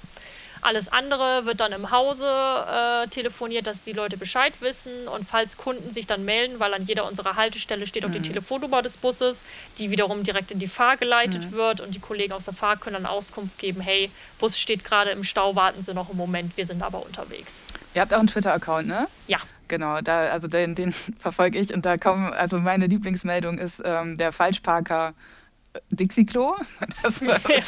[0.62, 5.08] Alles andere wird dann im Hause äh, telefoniert, dass die Leute Bescheid wissen.
[5.08, 8.82] Und falls Kunden sich dann melden, weil an jeder unserer Haltestelle steht auch die Telefonnummer
[8.82, 9.44] des Busses,
[9.78, 11.80] die wiederum direkt in die Fahr geleitet wird.
[11.80, 15.24] Und die Kollegen aus der Fahr können dann Auskunft geben, hey, Bus steht gerade im
[15.24, 17.62] Stau, warten Sie noch einen Moment, wir sind aber unterwegs.
[17.94, 19.08] Ihr habt auch einen Twitter-Account, ne?
[19.26, 19.38] Ja.
[19.68, 24.16] Genau, da, also den, den verfolge ich und da kommen, also meine Lieblingsmeldung ist ähm,
[24.16, 25.14] der Falschparker
[25.90, 26.54] Dixie-Klo.
[27.02, 27.66] Das war, das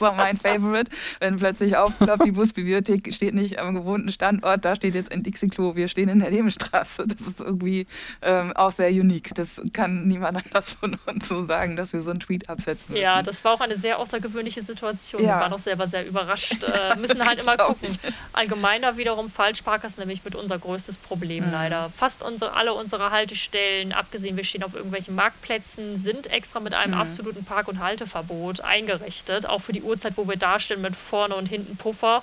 [0.00, 0.90] war so mein Favorite.
[1.20, 5.76] Wenn plötzlich aufploppt, die Busbibliothek steht nicht am gewohnten Standort, da steht jetzt ein Dixie-Klo,
[5.76, 7.04] wir stehen in der Nebenstraße.
[7.06, 7.86] Das ist irgendwie
[8.22, 9.34] ähm, auch sehr unique.
[9.34, 13.02] Das kann niemand anders von uns so sagen, dass wir so einen Tweet absetzen müssen.
[13.02, 15.22] Ja, das war auch eine sehr außergewöhnliche Situation.
[15.22, 15.28] Ja.
[15.28, 16.56] Wir waren auch selber sehr überrascht.
[16.74, 17.88] Äh, müssen halt immer gucken.
[18.32, 21.52] Allgemeiner wiederum Falschparker ist nämlich mit unser größtes Problem Mhm.
[21.52, 21.90] leider.
[21.96, 26.94] Fast unsere, alle unsere Haltestellen, abgesehen wir stehen auf irgendwelchen Marktplätzen, sind extra mit einem
[26.94, 27.00] Mhm.
[27.00, 29.46] absoluten Park- und Halteverbot eingerichtet.
[29.46, 32.22] Auch für die Uhrzeit, wo wir dastehen mit vorne und hinten Puffer.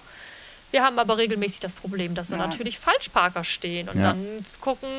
[0.72, 2.44] Wir haben aber regelmäßig das Problem, dass da Ja.
[2.48, 4.04] natürlich Falschparker stehen und Ja.
[4.04, 4.90] dann zu gucken,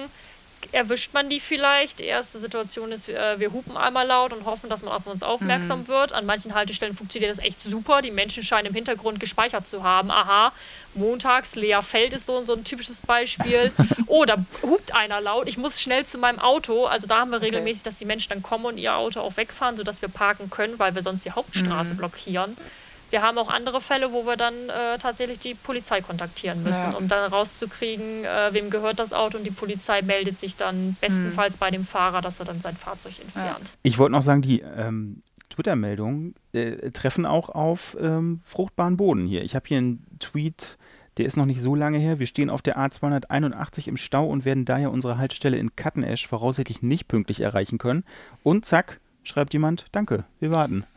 [0.73, 1.99] erwischt man die vielleicht.
[1.99, 5.23] Die erste Situation ist, äh, wir hupen einmal laut und hoffen, dass man auf uns
[5.23, 5.89] aufmerksam Mhm.
[5.89, 6.13] wird.
[6.13, 8.03] An manchen Haltestellen funktioniert das echt super.
[8.03, 10.11] Die Menschen scheinen im Hintergrund gespeichert zu haben.
[10.11, 10.53] Aha,
[10.95, 13.73] montags, Lea Feld ist so, so ein typisches Beispiel.
[14.07, 15.49] oh, da hupt einer laut.
[15.49, 16.87] Ich muss schnell zu meinem Auto.
[16.87, 19.77] Also da haben wir regelmäßig, dass die Menschen dann kommen und ihr Auto auch wegfahren,
[19.77, 21.99] sodass wir parken können, weil wir sonst die Hauptstraße Mhm.
[21.99, 22.57] blockieren.
[23.13, 26.97] Wir haben auch andere Fälle, wo wir dann äh, tatsächlich die Polizei kontaktieren müssen, Ja.
[26.97, 31.57] um dann rauszukriegen, äh, wem gehört das Auto und die Polizei meldet sich dann bestenfalls
[31.59, 33.75] bei dem Fahrer, dass er dann sein Fahrzeug entfernt.
[33.83, 39.43] Ich wollte noch sagen, die ähm, Twitter-Meldungen äh, treffen auch auf ähm, fruchtbaren Boden hier.
[39.45, 40.79] Ich habe hier einen Tweet,
[41.19, 42.19] der ist noch nicht so lange her.
[42.19, 46.81] Wir stehen auf der A281 im Stau und werden daher unsere Haltestelle in Kattenesch voraussichtlich
[46.81, 48.05] nicht pünktlich erreichen können.
[48.43, 50.85] Und zack, schreibt jemand, danke, wir warten.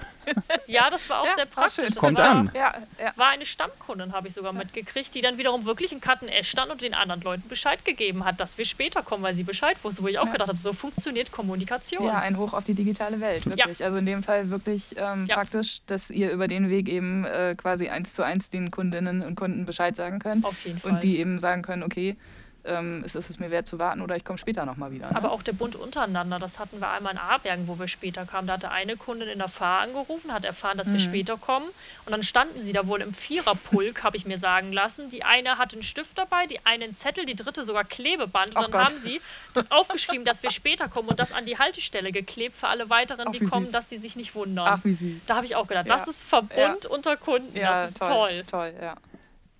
[0.67, 1.85] Ja, das war auch Ja, sehr praktisch.
[1.85, 2.51] Das Kommt war, an.
[2.55, 3.11] Ja, ja.
[3.15, 6.81] war eine Stammkundin, habe ich sogar mitgekriegt, die dann wiederum wirklich in Ash stand und
[6.81, 10.07] den anderen Leuten Bescheid gegeben hat, dass wir später kommen, weil sie Bescheid wusste, wo
[10.07, 10.31] ich auch Ja.
[10.31, 12.03] gedacht habe, so funktioniert Kommunikation.
[12.07, 13.83] Ja, ein Hoch auf die digitale Welt, wirklich.
[13.83, 15.35] Also in dem Fall wirklich ähm, Ja.
[15.35, 19.35] praktisch, dass ihr über den Weg eben äh, quasi eins zu eins den Kundinnen und
[19.35, 20.43] Kunden Bescheid sagen könnt.
[20.43, 20.93] Auf jeden Fall.
[20.93, 22.17] Und die eben sagen können, okay,
[22.65, 25.09] ähm, es ist es mir wert zu warten oder ich komme später nochmal wieder.
[25.09, 25.15] Ne?
[25.15, 28.47] Aber auch der Bund untereinander, das hatten wir einmal in Aarbergen, wo wir später kamen.
[28.47, 31.65] Da hatte eine Kundin in der Fahr angerufen, hat erfahren, dass wir später kommen.
[32.05, 35.09] Und dann standen sie da wohl im Viererpulk, habe ich mir sagen lassen.
[35.09, 38.55] Die eine hatte einen Stift dabei, die eine einen Zettel, die dritte sogar Klebeband.
[38.55, 38.85] Und Oh dann Gott.
[38.87, 39.21] haben sie
[39.69, 43.31] aufgeschrieben, dass wir später kommen und das an die Haltestelle geklebt für alle weiteren, Ach,
[43.31, 43.71] die kommen, süß.
[43.71, 44.67] dass sie sich nicht wundern.
[44.67, 45.25] Ach, wie süß.
[45.25, 45.95] Da habe ich auch gedacht, Ja.
[45.97, 48.43] das ist Verbund unter Kunden, Ja, das ist toll.
[48.49, 48.95] Toll, ja.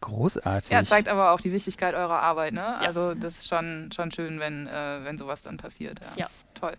[0.02, 0.70] Großartig.
[0.70, 2.78] Ja, zeigt aber auch die Wichtigkeit eurer Arbeit, ne?
[2.80, 6.00] Also das ist schon, schon schön, wenn, äh, wenn sowas dann passiert.
[6.02, 6.24] Ja.
[6.24, 6.30] Ja.
[6.54, 6.76] Toll.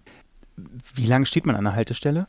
[0.94, 2.26] Wie lange steht man an der Haltestelle?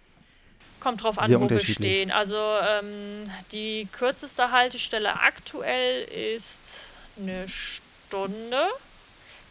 [0.80, 2.12] Kommt drauf an, Sehr wo wir stehen.
[2.12, 6.86] Also ähm, die kürzeste Haltestelle aktuell ist
[7.20, 8.68] eine Stunde.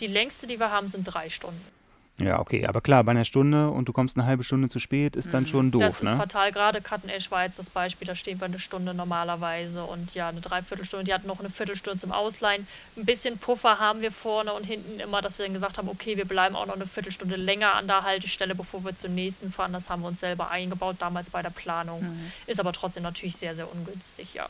[0.00, 1.75] Die längste, die wir haben, sind drei Stunden.
[2.18, 5.16] Ja, okay, aber klar, bei einer Stunde und du kommst eine halbe Stunde zu spät,
[5.16, 5.86] ist dann schon doof, Mhm.
[5.86, 6.16] das ist ne?
[6.16, 6.50] fatal.
[6.50, 10.40] Gerade Kattenesch war jetzt das Beispiel, da stehen wir eine Stunde normalerweise und ja, eine
[10.40, 11.04] Dreiviertelstunde.
[11.04, 12.66] Die hatten noch eine Viertelstunde zum Ausleihen.
[12.96, 16.16] Ein bisschen Puffer haben wir vorne und hinten immer, dass wir dann gesagt haben, okay,
[16.16, 19.74] wir bleiben auch noch eine Viertelstunde länger an der Haltestelle, bevor wir zur nächsten fahren.
[19.74, 22.00] Das haben wir uns selber eingebaut, damals bei der Planung.
[22.02, 22.32] Mhm.
[22.46, 24.46] Ist aber trotzdem natürlich sehr, sehr ungünstig, ja.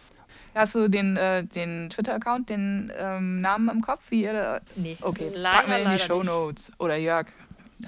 [0.54, 4.00] Hast du den, äh, den Twitter-Account, den ähm, Namen im Kopf?
[4.08, 6.22] Wie ihr da Nee, Okay, leider, packen wir in die Show.
[6.22, 6.72] Notes.
[6.78, 7.26] Oder Jörg,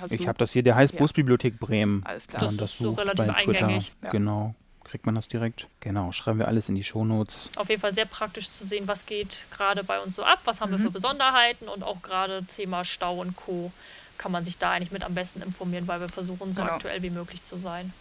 [0.01, 0.99] hast Ich habe das hier, der heißt Ja.
[0.99, 2.03] Busbibliothek Bremen.
[2.05, 2.43] Alles klar.
[2.43, 3.93] Das das ist so relativ eingängig.
[4.03, 4.11] Ja.
[4.11, 4.55] Genau.
[4.85, 5.67] Kriegt man das direkt?
[5.81, 7.51] Genau, schreiben wir alles in die Shownotes.
[7.57, 10.63] Auf jeden Fall sehr praktisch zu sehen, was geht gerade bei uns so ab, was
[10.63, 10.85] haben wir Mhm.
[10.85, 13.71] für Besonderheiten und auch gerade Thema Stau und Co.
[14.17, 16.73] kann man sich da eigentlich mit am besten informieren, weil wir versuchen, so Genau.
[16.73, 17.93] aktuell wie möglich zu sein.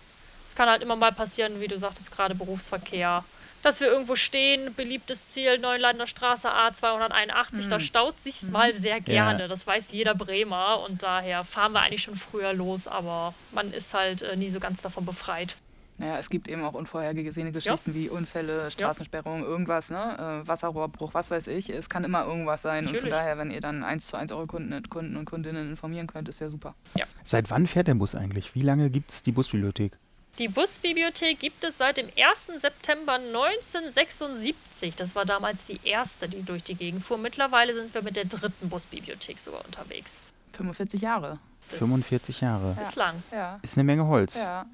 [0.47, 3.23] Es kann halt immer mal passieren, wie du sagtest, gerade Berufsverkehr,
[3.63, 9.48] dass wir irgendwo stehen, beliebtes Ziel, Neuenlander Straße A281, da staut sich's mal sehr gerne.
[9.48, 13.93] Das weiß jeder Bremer und daher fahren wir eigentlich schon früher los, aber man ist
[13.93, 15.56] halt äh, nie so ganz davon befreit.
[16.00, 20.43] Naja, es gibt eben auch unvorhergesehene Geschichten wie Unfälle, Straßensperrungen, irgendwas, ne?
[20.43, 21.72] äh, Wasserrohrbruch, was weiß ich.
[21.72, 22.86] Es kann immer irgendwas sein.
[22.86, 23.13] Und Natürlich.
[23.13, 26.30] von daher, wenn ihr dann eins zu eins eure Kunden, Kunden und Kundinnen informieren könnt,
[26.30, 26.76] ist ja super.
[27.24, 28.54] Seit wann fährt der Bus eigentlich?
[28.54, 29.98] Wie lange gibt es die Busbibliothek?
[30.38, 32.62] Die Busbibliothek gibt es seit dem 1.
[32.62, 34.95] September 1976.
[34.95, 37.17] Das war damals die erste, die durch die Gegend fuhr.
[37.17, 40.21] Mittlerweile sind wir mit der dritten Busbibliothek sogar unterwegs.
[40.54, 41.39] 45 Jahre.
[41.69, 42.78] Das 45 Jahre.
[42.82, 43.23] Ist lang.
[43.32, 43.60] Ja.
[43.63, 44.36] Ist eine Menge Holz.
[44.36, 44.65] ja.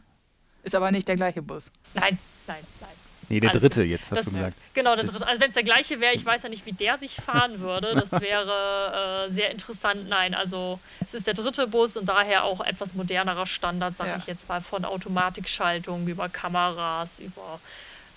[0.64, 1.72] Ist aber nicht der gleiche Bus.
[1.94, 2.90] Nein, nein, nein.
[3.30, 4.58] Nee, der Alles dritte jetzt, hast Das- du gesagt.
[4.74, 5.26] Genau, der dritte.
[5.28, 7.94] Also wenn es der gleiche wäre, ich weiß ja nicht, wie der sich fahren würde.
[7.96, 10.08] Das wäre äh, sehr interessant.
[10.10, 14.18] Nein, also es ist der dritte Bus und daher auch etwas modernerer Standard, sage Ja.
[14.18, 17.60] ich jetzt mal, von Automatikschaltung über Kameras, über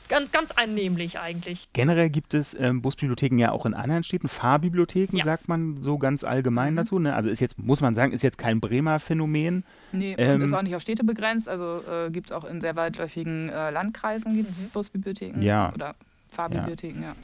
[0.09, 1.69] ganz, ganz annehmlich eigentlich.
[1.73, 4.29] Generell gibt es ähm, Busbibliotheken ja auch in anderen Städten.
[4.29, 5.25] Fahrbibliotheken Ja.
[5.25, 6.77] sagt man so ganz allgemein Mhm.
[6.77, 6.99] dazu.
[6.99, 7.15] Ne?
[7.15, 9.65] Also ist jetzt, muss man sagen, ist jetzt kein Bremer Phänomen.
[9.93, 11.49] Nee, Ähm, und ist auch nicht auf Städte begrenzt.
[11.49, 15.41] Also äh, gibt es auch in sehr weitläufigen äh, Landkreisen gibt's Busbibliotheken.
[15.43, 15.73] Ja.
[15.75, 15.95] Oder
[16.31, 17.15] Fahrbibliotheken, ja.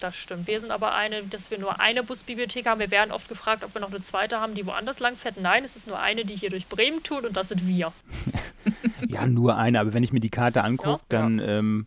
[0.00, 0.46] Das stimmt.
[0.46, 2.78] Wir sind aber eine, dass wir nur eine Busbibliothek haben.
[2.78, 5.40] Wir werden oft gefragt, ob wir noch eine zweite haben, die woanders lang fährt.
[5.40, 7.92] Nein, es ist nur eine, die hier durch Bremen tut und das sind wir.
[9.08, 11.20] Ja, nur eine, aber wenn ich mir die Karte angucke, Ja.
[11.20, 11.86] dann ähm,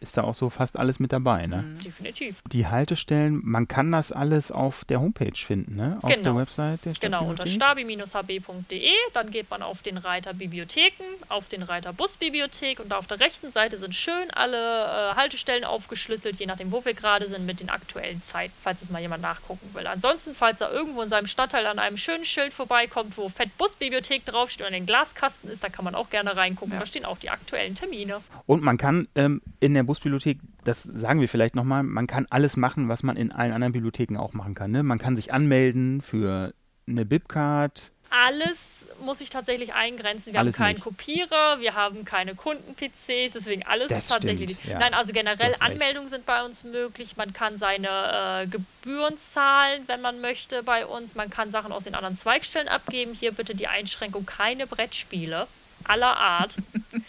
[0.00, 1.46] ist da auch so fast alles mit dabei.
[1.46, 1.62] Ne?
[1.62, 1.82] Mhm.
[1.82, 2.42] Definitiv.
[2.50, 5.98] Die Haltestellen, man kann das alles auf der Homepage finden, ne?
[6.02, 6.22] auf Genau.
[6.22, 11.62] der Website der Genau, unter stabi-hb.de, dann geht man auf den Reiter Bibliotheken, auf den
[11.62, 16.46] Reiter Busbibliothek und da auf der rechten Seite sind schön alle äh, Haltestellen aufgeschlüsselt, je
[16.46, 19.86] nachdem, wo wir gerade sind, mit den aktuellen Zeiten, falls es mal jemand nachgucken will.
[19.86, 24.24] Ansonsten, falls er irgendwo in seinem Stadtteil an einem schönen Schild vorbeikommt, wo Fett Busbibliothek
[24.24, 26.74] draufsteht und ein Glaskasten ist, da kann man auch gerne reingucken.
[26.74, 26.80] Ja.
[26.80, 28.20] Da stehen auch die aktuellen Termine.
[28.46, 32.56] Und man kann ähm, in der Busbibliothek, das sagen wir vielleicht nochmal, man kann alles
[32.56, 34.70] machen, was man in allen anderen Bibliotheken auch machen kann.
[34.70, 34.82] Ne?
[34.82, 36.52] Man kann sich anmelden für
[36.86, 37.90] eine Bibcard.
[38.10, 40.32] Alles muss ich tatsächlich eingrenzen.
[40.32, 40.84] Wir Alles haben keinen nicht.
[40.84, 44.52] Kopierer, wir haben keine Kunden-PCs, deswegen alles Das tatsächlich.
[44.58, 44.78] stimmt, ja.
[44.78, 45.54] Nein, also generell.
[45.60, 47.16] Anmeldungen sind bei uns möglich.
[47.16, 51.14] Man kann seine äh, Gebühren zahlen, wenn man möchte, bei uns.
[51.16, 53.12] Man kann Sachen aus den anderen Zweigstellen abgeben.
[53.12, 55.46] Hier bitte die Einschränkung: keine Brettspiele
[55.84, 56.56] aller Art.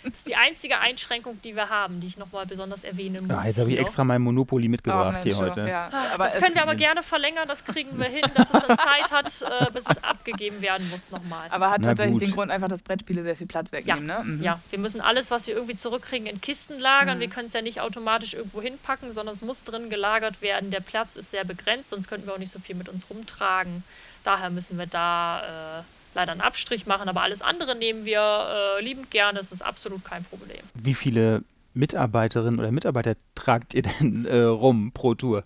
[0.03, 3.35] Das ist die einzige Einschränkung, die wir haben, die ich nochmal besonders erwähnen muss.
[3.35, 5.67] Ja, jetzt habe ich extra mein Monopoly mitgebracht Ach, hier heute.
[5.67, 5.89] Ja.
[5.91, 8.77] Ah, Aber das können wir aber gerne verlängern, das kriegen wir hin, dass es dann
[8.77, 11.47] Zeit hat, äh, bis es abgegeben werden muss nochmal.
[11.51, 12.21] Aber hat Na tatsächlich gut.
[12.21, 14.05] den Grund einfach, dass Brettspiele sehr viel Platz Ja, wegnehmen.
[14.05, 14.21] Ne?
[14.23, 14.43] Mhm.
[14.43, 17.19] ja, wir müssen alles, was wir irgendwie zurückkriegen, in Kisten lagern.
[17.19, 20.71] Wir können es ja nicht automatisch irgendwo hinpacken, sondern es muss drin gelagert werden.
[20.71, 23.83] Der Platz ist sehr begrenzt, sonst könnten wir auch nicht so viel mit uns rumtragen.
[24.23, 25.83] Daher müssen wir da äh,
[26.19, 29.39] leider einen Abstrich machen, aber alles andere nehmen wir äh, liebend gerne.
[29.39, 30.59] Das ist absolut kein Problem.
[30.73, 35.43] Wie viele Mitarbeiterinnen oder Mitarbeiter tragt ihr denn äh, rum pro Tour?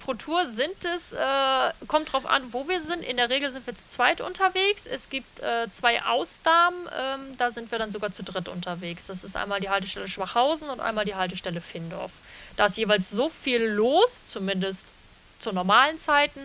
[0.00, 1.16] Pro Tour sind es, äh,
[1.86, 3.02] kommt drauf an, wo wir sind.
[3.02, 4.86] In der Regel sind wir zu zweit unterwegs.
[4.86, 9.06] Es gibt äh, zwei Ausnahmen, ähm, da sind wir dann sogar zu dritt unterwegs.
[9.06, 12.12] Das ist einmal die Haltestelle Schwachhausen und einmal die Haltestelle Findorf.
[12.56, 14.88] Da ist jeweils so viel los, zumindest
[15.38, 16.40] zu normalen Zeiten,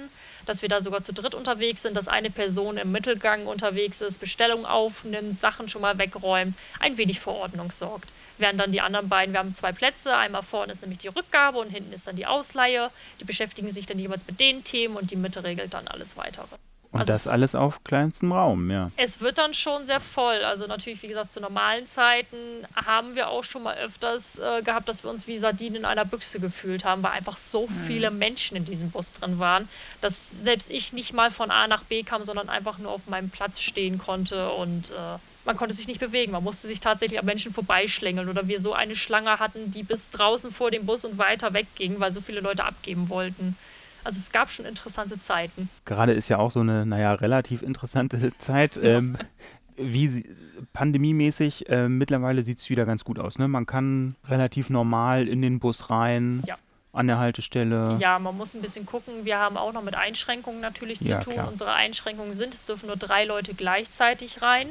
[0.46, 4.20] dass wir da sogar zu dritt unterwegs sind, dass eine Person im Mittelgang unterwegs ist,
[4.20, 9.10] Bestellungen aufnimmt, Sachen schon mal wegräumt, ein wenig für Ordnung sorgt während dann die anderen
[9.10, 12.16] beiden, wir haben zwei Plätze, einmal vorne ist nämlich die Rückgabe und hinten ist dann
[12.16, 12.90] die Ausleihe.
[13.20, 16.48] Die beschäftigen sich dann jeweils mit den Themen und die Mitte regelt dann alles weitere.
[16.96, 18.90] Und Also das es- alles auf kleinstem Raum, ja.
[18.98, 20.44] Es wird dann schon sehr voll.
[20.44, 22.38] Also natürlich, wie gesagt, zu normalen Zeiten
[22.86, 26.06] haben wir auch schon mal öfters äh, gehabt, dass wir uns wie Sardinen in einer
[26.06, 29.68] Büchse gefühlt haben, weil einfach so viele Menschen in diesem Bus drin waren,
[30.02, 33.30] dass selbst ich nicht mal von A nach B kam, sondern einfach nur auf meinem
[33.30, 34.94] Platz stehen konnte und äh,
[35.44, 36.32] man konnte sich nicht bewegen.
[36.32, 40.10] Man musste sich tatsächlich an Menschen vorbeischlängeln oder wir so eine Schlange hatten, die bis
[40.10, 43.56] draußen vor dem Bus und weiter wegging, weil so viele Leute abgeben wollten.
[44.06, 45.68] Also es gab schon interessante Zeiten.
[45.84, 48.80] Gerade ist ja auch so eine, naja, relativ interessante Zeit.
[48.82, 49.18] Ähm,
[49.78, 50.30] wie sie,
[50.72, 53.38] pandemiemäßig, äh, mittlerweile sieht es wieder ganz gut aus.
[53.38, 53.48] Ne?
[53.48, 56.56] Man kann relativ normal in den Bus rein, Ja.
[56.94, 57.98] an der Haltestelle.
[58.00, 59.26] Ja, man muss ein bisschen gucken.
[59.26, 61.34] Wir haben auch noch mit Einschränkungen natürlich zu Ja, tun.
[61.34, 61.50] klar.
[61.52, 64.70] Unsere Einschränkungen sind, es dürfen nur drei Leute gleichzeitig rein.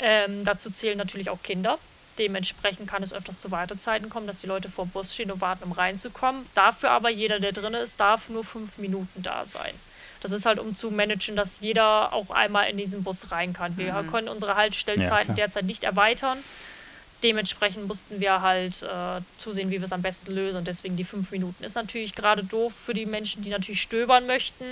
[0.00, 1.78] Ähm, dazu zählen natürlich auch Kinder.
[2.18, 5.40] Dementsprechend kann es öfters zu Wartezeiten kommen, dass die Leute vor dem Bus stehen und
[5.40, 6.44] warten, um reinzukommen.
[6.54, 9.72] Dafür aber jeder, der drin ist, darf nur fünf Minuten da sein.
[10.20, 13.76] Das ist halt, um zu managen, dass jeder auch einmal in diesen Bus rein kann.
[13.76, 15.36] Wir können unsere Haltestellzeiten klar.
[15.36, 16.38] derzeit nicht erweitern.
[17.22, 20.58] Dementsprechend mussten wir halt äh, zusehen, wie wir es am besten lösen.
[20.58, 24.26] Und deswegen die fünf Minuten ist natürlich gerade doof für die Menschen, die natürlich stöbern
[24.26, 24.64] möchten.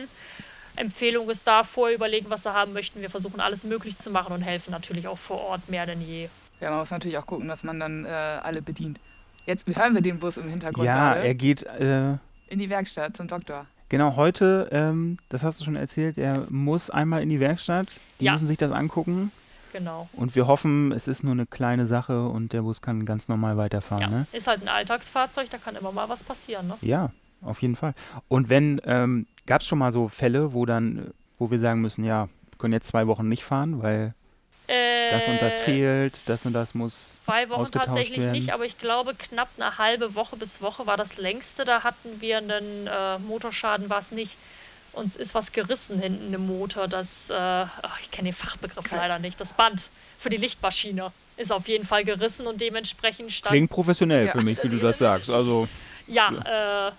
[0.76, 3.00] Empfehlung ist da, vorher überlegen, was sie haben möchten.
[3.00, 6.28] Wir versuchen alles möglich zu machen und helfen natürlich auch vor Ort mehr denn je.
[6.60, 8.98] Ja, man muss natürlich auch gucken, dass man dann äh, alle bedient.
[9.46, 11.26] Jetzt hören wir den Bus im Hintergrund Ja, gerade.
[11.26, 12.12] er geht, äh,
[12.48, 13.66] In die Werkstatt zum Doktor.
[13.88, 17.88] genau, heute, ähm, das hast du schon erzählt, er muss einmal in die Werkstatt.
[18.20, 18.32] Die Ja.
[18.32, 19.30] müssen sich das angucken.
[19.72, 20.08] Genau.
[20.14, 23.58] Und wir hoffen, es ist nur eine kleine Sache und der Bus kann ganz normal
[23.58, 24.02] weiterfahren.
[24.02, 24.08] Ja.
[24.08, 24.26] Ne?
[24.32, 26.66] Ist halt ein Alltagsfahrzeug, da kann immer mal was passieren.
[26.68, 26.74] Ne?
[26.80, 27.10] Ja,
[27.42, 27.92] auf jeden Fall.
[28.28, 32.04] Und wenn, ähm, gab es schon mal so Fälle, wo dann, wo wir sagen müssen,
[32.04, 34.14] ja, wir können jetzt zwei Wochen nicht fahren, weil
[34.68, 37.18] das und das Äh, fehlt, das und das muss.
[37.24, 38.32] Zwei Wochen tatsächlich werden.
[38.32, 41.64] nicht, aber ich glaube, knapp eine halbe Woche bis Woche war das längste.
[41.64, 44.36] Da hatten wir einen äh, Motorschaden, war es nicht.
[44.92, 46.88] Uns ist was gerissen hinten im Motor.
[46.88, 49.40] Das, äh, ach, ich kenne den Fachbegriff leider nicht.
[49.40, 53.52] Das Band für die Lichtmaschine ist auf jeden Fall gerissen und dementsprechend stand.
[53.52, 54.32] Klingt professionell Ja.
[54.32, 55.28] für mich, wie du das sagst.
[55.28, 55.68] Also,
[56.06, 56.92] Ja, äh,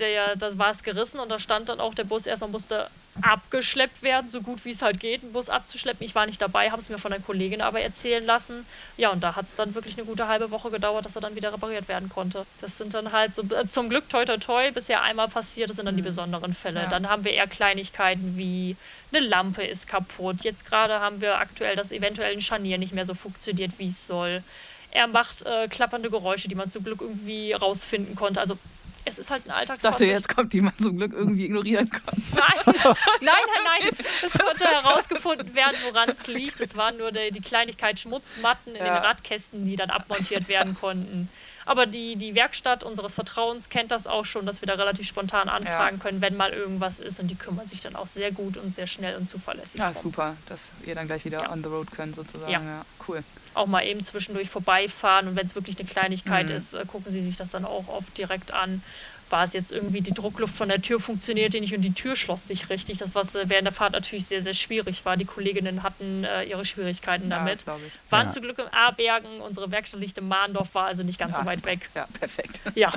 [0.00, 2.88] der, das war es gerissen und da stand dann auch der Bus erstmal musste
[3.22, 6.04] abgeschleppt werden, so gut wie es halt geht, einen Bus abzuschleppen.
[6.04, 8.66] Ich war nicht dabei, habe es mir von einer Kollegin aber erzählen lassen.
[8.96, 11.34] Ja, und da hat es dann wirklich eine gute halbe Woche gedauert, dass er dann
[11.34, 12.46] wieder repariert werden konnte.
[12.60, 15.76] Das sind dann halt so, äh, zum Glück toi toi toi, bisher einmal passiert, das
[15.76, 16.82] sind dann die besonderen Fälle.
[16.82, 16.88] Ja.
[16.88, 18.76] Dann haben wir eher Kleinigkeiten wie
[19.12, 20.42] eine Lampe ist kaputt.
[20.42, 24.06] Jetzt gerade haben wir aktuell, dass eventuell ein Scharnier nicht mehr so funktioniert, wie es
[24.06, 24.42] soll.
[24.90, 28.40] Er macht äh, klappernde Geräusche, die man zum Glück irgendwie rausfinden konnte.
[28.40, 28.58] Also
[29.06, 29.92] es ist halt ein Ich Alltagsfahrzeug.
[29.92, 32.22] dachte, jetzt kommt die man zum Glück irgendwie ignorieren kann.
[32.34, 34.06] Nein, nein, nein, nein.
[34.22, 36.60] Es konnte herausgefunden werden, woran es liegt.
[36.60, 38.94] Es waren nur die, die Kleinigkeit Schmutzmatten in Ja.
[38.96, 41.28] den Radkästen, die dann abmontiert werden konnten.
[41.64, 45.48] Aber die, die Werkstatt unseres Vertrauens kennt das auch schon, dass wir da relativ spontan
[45.48, 47.18] anfragen können, wenn mal irgendwas ist.
[47.18, 50.02] Und die kümmern sich dann auch sehr gut und sehr schnell und zuverlässig Ja, drum.
[50.02, 51.50] super, dass ihr dann gleich wieder Ja.
[51.52, 52.52] on the road könnt sozusagen.
[52.52, 52.60] Ja.
[52.60, 53.22] Ja, cool.
[53.56, 55.28] Auch mal eben zwischendurch vorbeifahren.
[55.28, 56.54] Und wenn es wirklich eine Kleinigkeit Mhm.
[56.56, 58.82] ist, äh, gucken sie sich das dann auch oft direkt an.
[59.28, 62.48] War es jetzt irgendwie, die Druckluft von der Tür funktionierte nicht und die Tür schloss
[62.48, 62.98] nicht richtig.
[62.98, 65.16] Das, was äh, während der Fahrt natürlich sehr, sehr schwierig war.
[65.16, 67.66] Die Kolleginnen hatten äh, ihre Schwierigkeiten Ja, damit.
[68.10, 68.28] Waren Ja.
[68.30, 69.40] zum Glück im Abergen.
[69.40, 71.70] Unsere Werkstatt liegt in Mahndorf, war also nicht ganz Ja, so weit super.
[71.70, 71.90] weg.
[71.96, 72.60] Ja, perfekt.
[72.76, 72.92] Ja,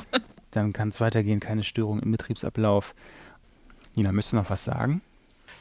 [0.52, 2.94] dann kann es weitergehen, keine Störung im Betriebsablauf.
[3.96, 5.02] Nina, möchtest du noch was sagen?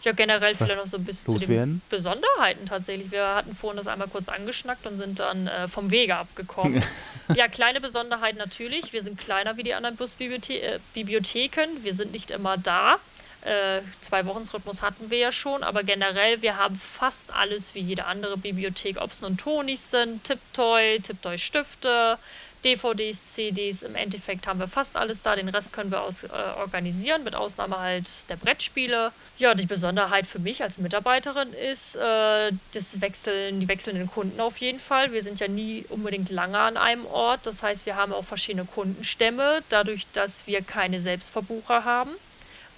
[0.04, 1.80] Ja generell vielleicht noch so ein bisschen zu den?
[1.90, 3.10] Besonderheiten tatsächlich.
[3.10, 6.82] Wir hatten vorhin das einmal kurz angeschnackt und sind dann äh, vom Wege abgekommen.
[7.34, 8.92] ja, kleine Besonderheit natürlich.
[8.92, 11.70] Wir sind kleiner wie die anderen Busbibliotheken.
[11.76, 12.98] Äh, wir sind nicht immer da.
[13.42, 18.06] Äh, zwei Wochensrhythmus hatten wir ja schon, aber generell, wir haben fast alles wie jede
[18.06, 22.18] andere Bibliothek, ob es nun Tonis sind, Tiptoy, Tiptoy-Stifte,
[22.64, 23.82] DVDs, CDs.
[23.82, 25.36] Im Endeffekt haben wir fast alles da.
[25.36, 29.12] Den Rest können wir aus, äh, organisieren, mit Ausnahme halt der Brettspiele.
[29.38, 34.58] Ja, die Besonderheit für mich als Mitarbeiterin ist äh, das Wechseln, die wechselnden Kunden auf
[34.58, 35.12] jeden Fall.
[35.12, 37.40] Wir sind ja nie unbedingt lange an einem Ort.
[37.44, 42.10] Das heißt, wir haben auch verschiedene Kundenstämme, dadurch, dass wir keine Selbstverbucher haben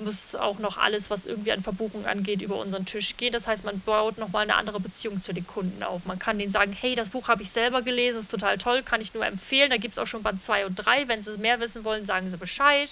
[0.01, 3.33] muss auch noch alles, was irgendwie an Verbuchung angeht, über unseren Tisch gehen.
[3.33, 6.05] Das heißt, man baut nochmal eine andere Beziehung zu den Kunden auf.
[6.07, 9.01] Man kann denen sagen, hey, das Buch habe ich selber gelesen, ist total toll, kann
[9.01, 9.71] ich nur empfehlen.
[9.71, 11.09] Da gibt es auch schon Band 2 und 3.
[11.09, 12.91] Wenn sie mehr wissen wollen, sagen sie Bescheid.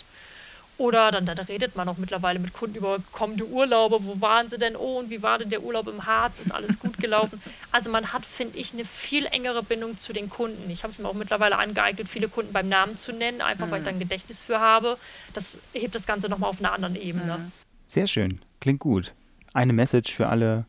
[0.78, 4.04] Oder dann, dann redet man auch mittlerweile mit Kunden über kommende Urlaube.
[4.04, 4.76] Wo waren sie denn?
[4.76, 6.38] Oh, und wie war denn der Urlaub im Harz?
[6.38, 7.42] Ist alles gut gelaufen?
[7.70, 10.70] Also man hat, finde ich, eine viel engere Bindung zu den Kunden.
[10.70, 13.70] Ich habe es mir auch mittlerweile angeeignet, viele Kunden beim Namen zu nennen, einfach mhm.
[13.70, 14.96] weil ich da ein Gedächtnis für habe.
[15.34, 17.36] Das hebt das Ganze nochmal auf einer anderen Ebene.
[17.38, 17.52] Mhm.
[17.88, 18.40] Sehr schön.
[18.60, 19.12] Klingt gut.
[19.52, 20.64] Eine Message für alle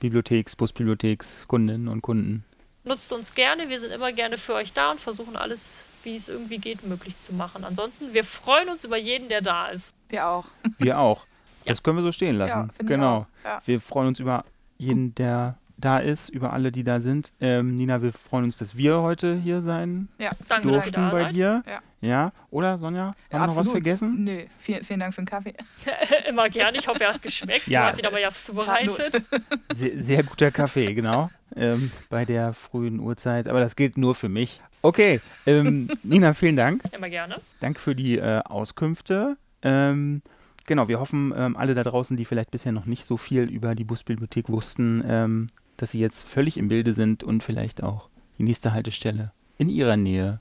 [0.00, 2.44] Bibliotheks, Busbibliotheks, Kundinnen und Kunden.
[2.82, 3.68] Nutzt uns gerne.
[3.68, 7.18] Wir sind immer gerne für euch da und versuchen alles wie es irgendwie geht, möglich
[7.18, 7.64] zu machen.
[7.64, 9.94] Ansonsten, wir freuen uns über jeden, der da ist.
[10.08, 10.46] Wir auch.
[10.78, 11.26] Wir auch.
[11.66, 12.70] Das können wir so stehen lassen.
[12.78, 13.26] Ja, genau.
[13.42, 13.62] Ja.
[13.64, 14.44] Wir freuen uns über
[14.76, 17.32] jeden, der da ist, über alle, die da sind.
[17.40, 21.62] Ähm, Nina, wir freuen uns, dass wir heute hier sein ja, danke, durften bei dir.
[21.66, 21.80] Ja.
[22.04, 22.32] Ja.
[22.50, 23.14] Oder, Sonja?
[23.32, 24.24] Haben wir noch was vergessen?
[24.24, 25.54] Nö, vielen, vielen Dank für den Kaffee.
[26.28, 26.78] Immer gerne.
[26.78, 27.66] Ich hoffe, er hat geschmeckt.
[27.66, 27.82] Ja.
[27.82, 29.22] Du hast ihn aber ja zubereitet.
[29.74, 31.30] Sehr, sehr guter Kaffee, genau.
[31.56, 33.48] Ähm, bei der frühen Uhrzeit.
[33.48, 34.60] Aber das gilt nur für mich.
[34.82, 36.82] Okay, ähm, Nina, vielen Dank.
[36.92, 37.40] Immer gerne.
[37.60, 39.36] Danke für die äh, Auskünfte.
[39.62, 40.22] Ähm,
[40.66, 43.74] genau, wir hoffen, ähm, alle da draußen, die vielleicht bisher noch nicht so viel über
[43.74, 45.46] die Busbibliothek wussten, ähm,
[45.76, 49.96] dass sie jetzt völlig im Bilde sind und vielleicht auch die nächste Haltestelle in ihrer
[49.96, 50.40] Nähe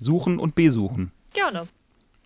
[0.00, 1.12] suchen und besuchen.
[1.32, 1.68] Gerne.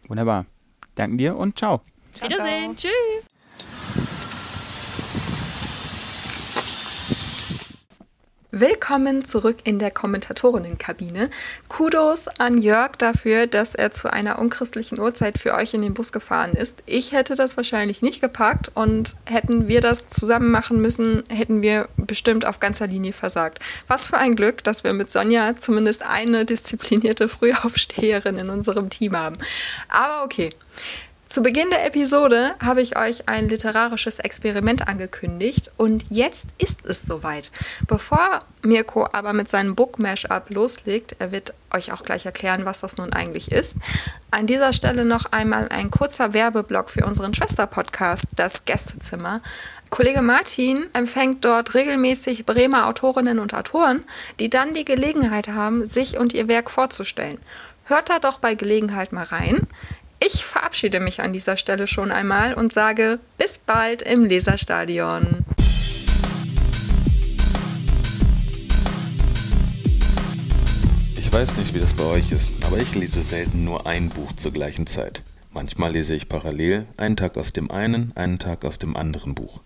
[0.08, 0.46] Wunderbar.
[0.94, 1.82] Danken dir und ciao.
[2.14, 2.78] ciao Wiedersehen.
[2.78, 2.92] Ciao.
[2.92, 3.33] Tschüss.
[8.56, 11.28] Willkommen zurück in der Kommentatorinnenkabine.
[11.68, 16.12] Kudos an Jörg dafür, dass er zu einer unchristlichen Uhrzeit für euch in den Bus
[16.12, 16.80] gefahren ist.
[16.86, 21.88] Ich hätte das wahrscheinlich nicht gepackt und hätten wir das zusammen machen müssen, hätten wir
[21.96, 23.58] bestimmt auf ganzer Linie versagt.
[23.88, 29.18] Was für ein Glück, dass wir mit Sonja zumindest eine disziplinierte Frühaufsteherin in unserem Team
[29.18, 29.36] haben.
[29.88, 30.50] Aber okay.
[31.34, 37.02] Zu Beginn der Episode habe ich euch ein literarisches Experiment angekündigt und jetzt ist es
[37.02, 37.50] soweit.
[37.88, 42.82] Bevor Mirko aber mit seinem Book Mashup loslegt, er wird euch auch gleich erklären, was
[42.82, 43.74] das nun eigentlich ist.
[44.30, 49.42] An dieser Stelle noch einmal ein kurzer Werbeblock für unseren Schwester-Podcast, das Gästezimmer.
[49.90, 54.04] Kollege Martin empfängt dort regelmäßig Bremer Autorinnen und Autoren,
[54.38, 57.38] die dann die Gelegenheit haben, sich und ihr Werk vorzustellen.
[57.86, 59.66] Hört da doch bei Gelegenheit mal rein.
[60.20, 65.44] Ich verabschiede mich an dieser Stelle schon einmal und sage bis bald im Leserstadion.
[71.16, 74.32] Ich weiß nicht, wie das bei euch ist, aber ich lese selten nur ein Buch
[74.32, 75.22] zur gleichen Zeit.
[75.52, 79.60] Manchmal lese ich parallel einen Tag aus dem einen, einen Tag aus dem anderen Buch.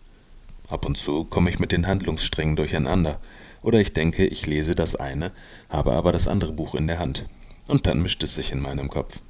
[0.69, 3.21] Ab und zu komme ich mit den Handlungssträngen durcheinander,
[3.63, 5.33] oder ich denke, ich lese das eine,
[5.71, 7.27] habe aber das andere Buch in der Hand.
[7.69, 9.21] Und dann mischt es sich in meinem Kopf.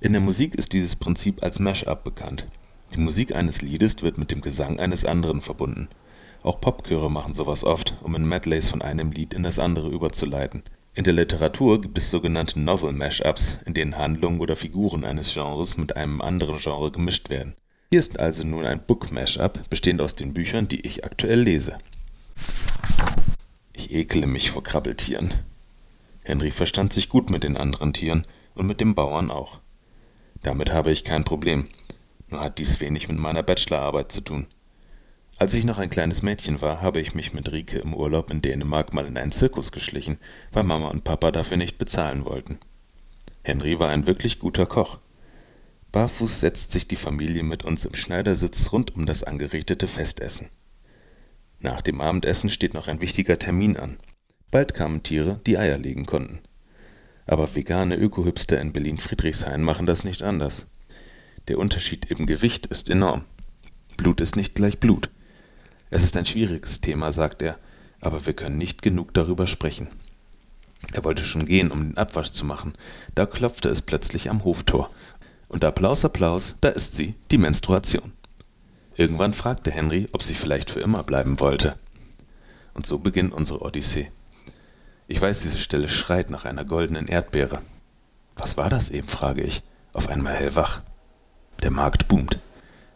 [0.00, 2.46] In der Musik ist dieses Prinzip als Mashup bekannt.
[2.94, 5.88] Die Musik eines Liedes wird mit dem Gesang eines anderen verbunden.
[6.44, 10.62] Auch Popchöre machen sowas oft, um in Medleys von einem Lied in das andere überzuleiten.
[10.94, 15.76] In der Literatur gibt es sogenannte Novel Mashups, in denen Handlungen oder Figuren eines Genres
[15.76, 17.56] mit einem anderen Genre gemischt werden.
[17.90, 21.76] Hier ist also nun ein Book Mashup, bestehend aus den Büchern, die ich aktuell lese.
[23.72, 25.34] Ich ekle mich vor Krabbeltieren.
[26.22, 28.22] Henry verstand sich gut mit den anderen Tieren
[28.54, 29.58] und mit dem Bauern auch.
[30.42, 31.66] Damit habe ich kein Problem,
[32.30, 34.46] nur hat dies wenig mit meiner Bachelorarbeit zu tun.
[35.38, 38.42] Als ich noch ein kleines Mädchen war, habe ich mich mit Rike im Urlaub in
[38.42, 40.18] Dänemark mal in einen Zirkus geschlichen,
[40.52, 42.58] weil Mama und Papa dafür nicht bezahlen wollten.
[43.44, 44.98] Henry war ein wirklich guter Koch.
[45.92, 50.48] Barfuß setzt sich die Familie mit uns im Schneidersitz rund um das angerichtete Festessen.
[51.60, 53.98] Nach dem Abendessen steht noch ein wichtiger Termin an.
[54.50, 56.40] Bald kamen Tiere, die Eier legen konnten.
[57.28, 60.66] Aber vegane Ökohipster in Berlin-Friedrichshain machen das nicht anders.
[61.46, 63.22] Der Unterschied im Gewicht ist enorm.
[63.98, 65.10] Blut ist nicht gleich Blut.
[65.90, 67.58] Es ist ein schwieriges Thema, sagt er,
[68.00, 69.88] aber wir können nicht genug darüber sprechen.
[70.94, 72.72] Er wollte schon gehen, um den Abwasch zu machen.
[73.14, 74.90] Da klopfte es plötzlich am Hoftor.
[75.48, 78.12] Und Applaus, Applaus, da ist sie, die Menstruation.
[78.96, 81.76] Irgendwann fragte Henry, ob sie vielleicht für immer bleiben wollte.
[82.72, 84.10] Und so beginnt unsere Odyssee.
[85.10, 87.62] Ich weiß, diese Stelle schreit nach einer goldenen Erdbeere.
[88.36, 89.62] Was war das eben, frage ich,
[89.94, 90.82] auf einmal hellwach.
[91.62, 92.38] Der Markt boomt.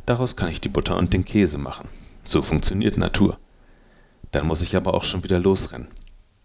[0.04, 1.88] Daraus kann ich die Butter und den Käse machen.
[2.22, 3.38] So funktioniert Natur.
[4.30, 5.88] Dann muss ich aber auch schon wieder losrennen.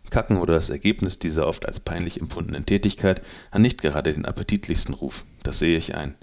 [0.09, 4.95] Kacken oder das Ergebnis dieser oft als peinlich empfundenen Tätigkeit hat nicht gerade den appetitlichsten
[4.95, 5.25] Ruf.
[5.43, 6.15] Das sehe ich ein.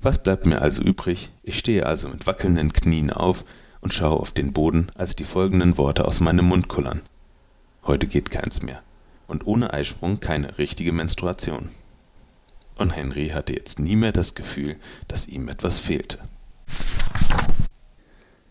[0.00, 1.30] Was bleibt mir also übrig?
[1.42, 3.44] Ich stehe also mit wackelnden Knien auf
[3.82, 7.02] und schaue auf den Boden, als die folgenden Worte aus meinem Mund kullern.
[7.84, 8.82] Heute geht keins mehr.
[9.26, 11.70] Und ohne Eisprung keine richtige Menstruation.
[12.76, 14.76] Und Henry hatte jetzt nie mehr das Gefühl,
[15.08, 16.18] dass ihm etwas fehlte.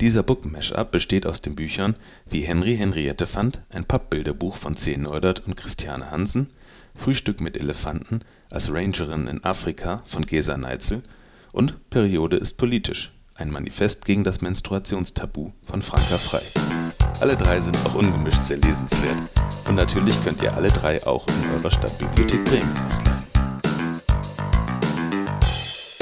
[0.01, 1.95] Dieser Book Mashup besteht aus den Büchern
[2.29, 4.97] Wie Henry Henriette fand, ein Pappbilderbuch von C.
[4.97, 6.47] Neudert und Christiane Hansen,
[6.93, 8.19] Frühstück mit Elefanten
[8.51, 11.01] als Rangerin in Afrika von Gesa Neitzel
[11.53, 16.41] und Periode ist politisch, ein Manifest gegen das Menstruationstabu von Franka Frei.
[17.21, 19.17] Alle drei sind auch ungemischt sehr lesenswert
[19.67, 23.23] und natürlich könnt ihr alle drei auch in eurer Stadtbibliothek Bremen ausleihen.